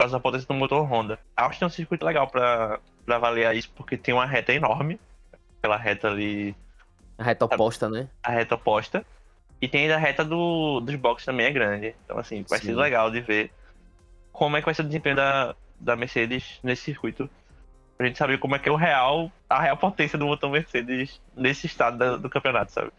causa 0.04 0.18
da 0.18 0.20
potência 0.20 0.48
do 0.48 0.54
motor 0.54 0.84
Honda. 0.84 1.20
Acho 1.36 1.58
que 1.58 1.64
é 1.64 1.68
um 1.68 1.70
circuito 1.70 2.06
legal 2.06 2.28
para 2.28 2.80
avaliar 3.08 3.56
isso, 3.56 3.72
porque 3.76 3.98
tem 3.98 4.14
uma 4.14 4.26
reta 4.26 4.54
enorme, 4.54 5.00
aquela 5.58 5.78
reta 5.78 6.10
ali. 6.10 6.56
A 7.18 7.24
reta 7.24 7.46
oposta, 7.46 7.90
né? 7.90 8.10
A 8.22 8.32
reta 8.32 8.56
oposta. 8.56 9.06
E 9.62 9.68
tem 9.68 9.84
ainda 9.84 9.96
a 9.96 10.00
reta 10.00 10.26
do, 10.26 10.82
dos 10.82 10.96
boxes 10.96 11.26
também 11.26 11.46
é 11.46 11.52
grande. 11.52 11.96
Então, 12.04 12.18
assim, 12.18 12.44
vai 12.50 12.60
Sim. 12.60 12.68
ser 12.68 12.76
legal 12.76 13.10
de 13.10 13.22
ver 13.22 13.52
como 14.32 14.58
é 14.58 14.62
que 14.62 14.66
vai 14.66 14.74
ser 14.74 14.82
o 14.82 14.86
desempenho 14.86 15.16
da, 15.16 15.56
da 15.84 15.96
Mercedes 15.96 16.60
nesse 16.64 16.84
circuito. 16.84 17.30
Pra 17.98 18.08
gente 18.08 18.18
saber 18.18 18.40
como 18.40 18.56
é 18.56 18.60
que 18.60 18.68
é 18.68 18.72
o 18.72 18.76
real, 18.76 19.32
a 19.50 19.62
real 19.62 19.78
potência 19.78 20.18
do 20.18 20.26
motor 20.26 20.50
Mercedes 20.50 21.22
nesse 21.36 21.68
estado 21.68 21.98
da, 21.98 22.18
do 22.18 22.30
campeonato, 22.30 22.72
sabe? 22.72 22.92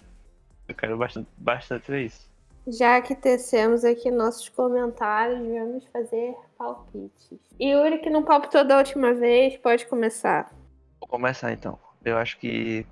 Eu 0.68 0.74
quero 0.74 0.96
bastante, 0.96 1.28
bastante 1.36 1.90
ver 1.90 2.06
isso. 2.06 2.32
Já 2.66 3.00
que 3.02 3.14
tecemos 3.14 3.84
aqui 3.84 4.10
nossos 4.10 4.48
comentários, 4.48 5.38
vamos 5.38 5.84
fazer 5.92 6.34
palpites. 6.56 7.38
Yuri, 7.60 7.98
que 7.98 8.08
não 8.08 8.22
palpitou 8.22 8.64
da 8.64 8.78
última 8.78 9.12
vez, 9.12 9.56
pode 9.58 9.86
começar. 9.86 10.50
Vou 10.98 11.08
começar 11.08 11.52
então. 11.52 11.78
Eu 12.02 12.16
acho 12.16 12.38
que 12.38 12.86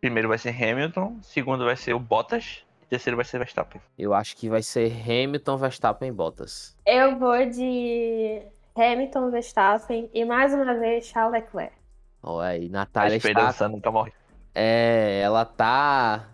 primeiro 0.00 0.28
vai 0.28 0.36
ser 0.36 0.50
Hamilton, 0.50 1.18
segundo 1.22 1.64
vai 1.64 1.76
ser 1.76 1.94
o 1.94 1.98
Bottas, 1.98 2.66
terceiro 2.90 3.16
vai 3.16 3.24
ser 3.24 3.38
Verstappen. 3.38 3.80
Eu 3.98 4.12
acho 4.12 4.36
que 4.36 4.50
vai 4.50 4.62
ser 4.62 4.92
Hamilton, 4.92 5.56
Verstappen 5.56 6.08
e 6.08 6.12
Bottas. 6.12 6.76
Eu 6.84 7.18
vou 7.18 7.46
de 7.46 8.42
Hamilton, 8.74 9.30
Verstappen 9.30 10.10
e 10.12 10.24
mais 10.24 10.54
uma 10.54 10.74
vez 10.74 11.06
Charles 11.06 11.42
Leclerc. 11.42 11.74
Olha 12.22 12.48
aí, 12.48 12.68
Natália 12.68 13.16
está... 13.16 13.28
Esperança 13.28 13.68
nunca 13.68 13.90
morre. 13.90 14.12
É, 14.54 15.20
ela 15.22 15.44
tá 15.44 16.28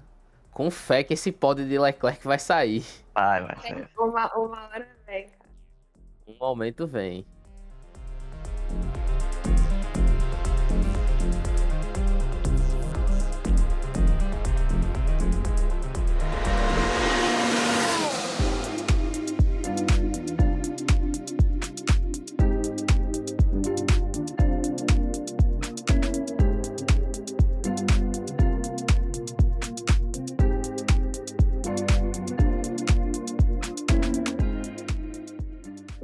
com 0.51 0.71
fé 0.71 1.05
que 1.05 1.15
esse 1.15 1.31
pódio 1.31 1.67
de 1.67 1.79
Leclerc 1.79 2.27
vai 2.27 2.39
sair. 2.39 2.85
Vai, 3.15 3.43
vai. 3.43 3.89
Uma, 3.99 4.37
uma 4.37 4.69
hora 4.69 4.89
vem, 5.07 5.29
cara. 5.29 5.51
Um 6.27 6.37
momento 6.39 6.87
vem. 6.87 7.27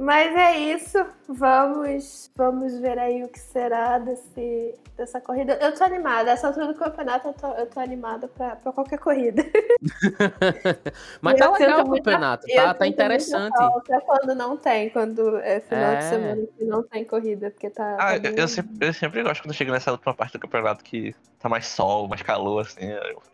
Mas 0.05 0.35
é 0.35 0.59
isso. 0.59 0.99
Vamos, 1.27 2.29
vamos 2.35 2.79
ver 2.79 2.99
aí 2.99 3.23
o 3.23 3.27
que 3.27 3.39
será 3.39 3.97
desse, 3.97 4.75
dessa 4.95 5.19
corrida. 5.19 5.57
Eu 5.59 5.73
tô 5.73 5.83
animada. 5.83 6.29
Essa 6.29 6.47
altura 6.47 6.67
do 6.67 6.75
campeonato 6.75 7.29
eu 7.29 7.33
tô, 7.33 7.47
eu 7.53 7.65
tô 7.65 7.79
animada 7.79 8.27
pra, 8.27 8.55
pra 8.57 8.71
qualquer 8.71 8.99
corrida. 8.99 9.43
Mas 11.21 11.39
tá 11.39 11.51
legal 11.51 11.81
o 11.81 11.91
campeonato, 11.91 12.45
tá, 12.53 12.73
tá 12.75 12.87
interessante. 12.87 13.57
Pra 13.85 14.01
quando 14.01 14.35
não 14.35 14.55
tem, 14.55 14.89
quando 14.91 15.37
é 15.37 15.59
final 15.61 15.91
é... 15.91 15.95
de 15.95 16.03
semana 16.03 16.47
que 16.57 16.63
não 16.63 16.83
tem 16.83 17.03
corrida, 17.03 17.49
porque 17.49 17.71
tá. 17.71 17.95
Ah, 17.99 18.19
tá 18.19 18.29
eu, 18.29 18.35
eu, 18.35 18.47
sempre, 18.47 18.87
eu 18.87 18.93
sempre 18.93 19.23
gosto 19.23 19.41
quando 19.41 19.53
chega 19.53 19.71
nessa 19.71 19.91
última 19.91 20.13
parte 20.13 20.33
do 20.33 20.39
campeonato 20.39 20.83
que 20.83 21.15
tá 21.39 21.49
mais 21.49 21.65
sol, 21.67 22.07
mais 22.07 22.21
calor, 22.21 22.61
assim. 22.61 22.87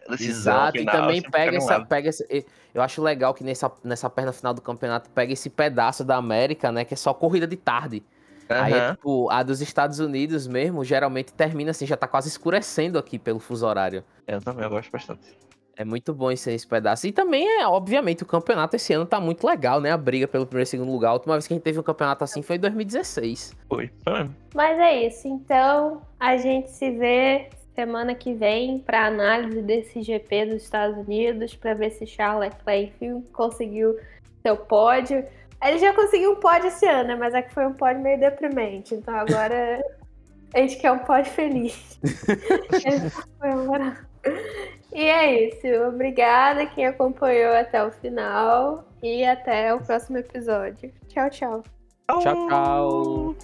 Decisão, 0.10 0.54
Exato, 0.54 0.78
final, 0.78 0.96
e 0.96 0.98
também 0.98 1.22
pega 1.22 1.58
essa, 1.58 1.86
pega 1.86 2.10
essa. 2.10 2.26
Eu 2.74 2.82
acho 2.82 3.02
legal 3.02 3.34
que 3.34 3.44
nessa, 3.44 3.72
nessa 3.84 4.10
perna 4.10 4.32
final 4.32 4.54
do 4.54 4.62
campeonato 4.62 5.10
pega 5.10 5.34
esse 5.34 5.50
pedaço 5.50 6.04
da 6.04 6.16
América, 6.16 6.72
né? 6.72 6.86
Que 6.86 6.94
é 6.94 6.98
só 6.98 7.14
corrida 7.14 7.46
de 7.46 7.58
tarde. 7.58 7.81
Uhum. 7.90 8.02
Aí, 8.50 8.74
é, 8.74 8.92
tipo, 8.92 9.30
a 9.30 9.44
dos 9.44 9.62
Estados 9.62 10.00
Unidos 10.00 10.48
mesmo, 10.48 10.84
geralmente 10.84 11.34
termina 11.34 11.72
assim, 11.72 11.86
já 11.86 11.96
tá 11.96 12.08
quase 12.08 12.28
escurecendo 12.28 13.00
aqui 13.00 13.18
pelo 13.18 13.40
fuso 13.40 13.66
horário. 13.66 14.04
Eu 14.28 14.42
também, 14.42 14.64
eu 14.64 14.70
gosto 14.70 14.92
bastante. 14.92 15.38
É 15.76 15.86
muito 15.86 16.14
bom 16.14 16.30
esse, 16.30 16.52
esse 16.52 16.68
pedaço. 16.68 17.08
E 17.08 17.12
também, 17.12 17.48
é, 17.48 17.66
obviamente, 17.66 18.24
o 18.24 18.26
campeonato 18.26 18.76
esse 18.76 18.94
ano 18.94 19.06
tá 19.06 19.20
muito 19.20 19.48
legal, 19.48 19.80
né? 19.80 19.92
A 19.92 19.98
briga 19.98 20.28
pelo 20.28 20.46
primeiro 20.46 20.68
e 20.68 20.70
segundo 20.70 20.92
lugar. 20.92 21.10
A 21.10 21.14
última 21.14 21.34
vez 21.34 21.48
que 21.48 21.54
a 21.54 21.56
gente 21.56 21.64
teve 21.64 21.80
um 21.80 21.84
campeonato 21.84 22.24
assim 22.24 22.42
foi 22.42 22.58
em 22.58 22.60
2016. 22.60 23.56
Foi, 23.68 23.90
foi 24.04 24.14
mesmo. 24.14 24.36
Mas 24.54 24.78
é 24.78 25.08
isso. 25.08 25.28
Então, 25.28 26.02
a 26.20 26.38
gente 26.38 26.70
se 26.70 26.92
vê 26.92 27.50
semana 27.74 28.14
que 28.14 28.34
vem 28.34 28.80
para 28.80 29.08
análise 29.08 29.62
desse 29.62 30.02
GP 30.02 30.48
dos 30.48 30.64
Estados 30.64 30.98
Unidos, 30.98 31.56
para 31.56 31.74
ver 31.74 31.92
se 31.92 32.06
Charles 32.06 32.54
Leclerc 32.54 33.24
conseguiu 33.32 33.98
seu 34.42 34.58
pódio. 34.58 35.26
Ele 35.64 35.78
já 35.78 35.94
conseguiu 35.94 36.32
um 36.32 36.36
pódio 36.36 36.68
esse 36.68 36.88
ano, 36.88 37.10
né? 37.10 37.16
mas 37.16 37.34
é 37.34 37.42
que 37.42 37.54
foi 37.54 37.66
um 37.66 37.74
pódio 37.74 38.02
meio 38.02 38.20
deprimente. 38.20 38.96
Então 38.96 39.16
agora 39.16 39.82
a 40.54 40.60
gente 40.60 40.78
quer 40.78 40.92
um 40.92 41.00
pódio 41.00 41.32
feliz. 41.32 42.00
e 44.92 45.04
é 45.04 45.48
isso. 45.48 45.68
Obrigada 45.88 46.66
quem 46.66 46.88
acompanhou 46.88 47.54
até 47.54 47.84
o 47.84 47.92
final. 47.92 48.86
E 49.04 49.26
até 49.26 49.74
o 49.74 49.80
próximo 49.80 50.18
episódio. 50.18 50.92
Tchau, 51.08 51.30
tchau. 51.30 51.64
Tchau, 52.08 52.48
tchau. 52.48 53.36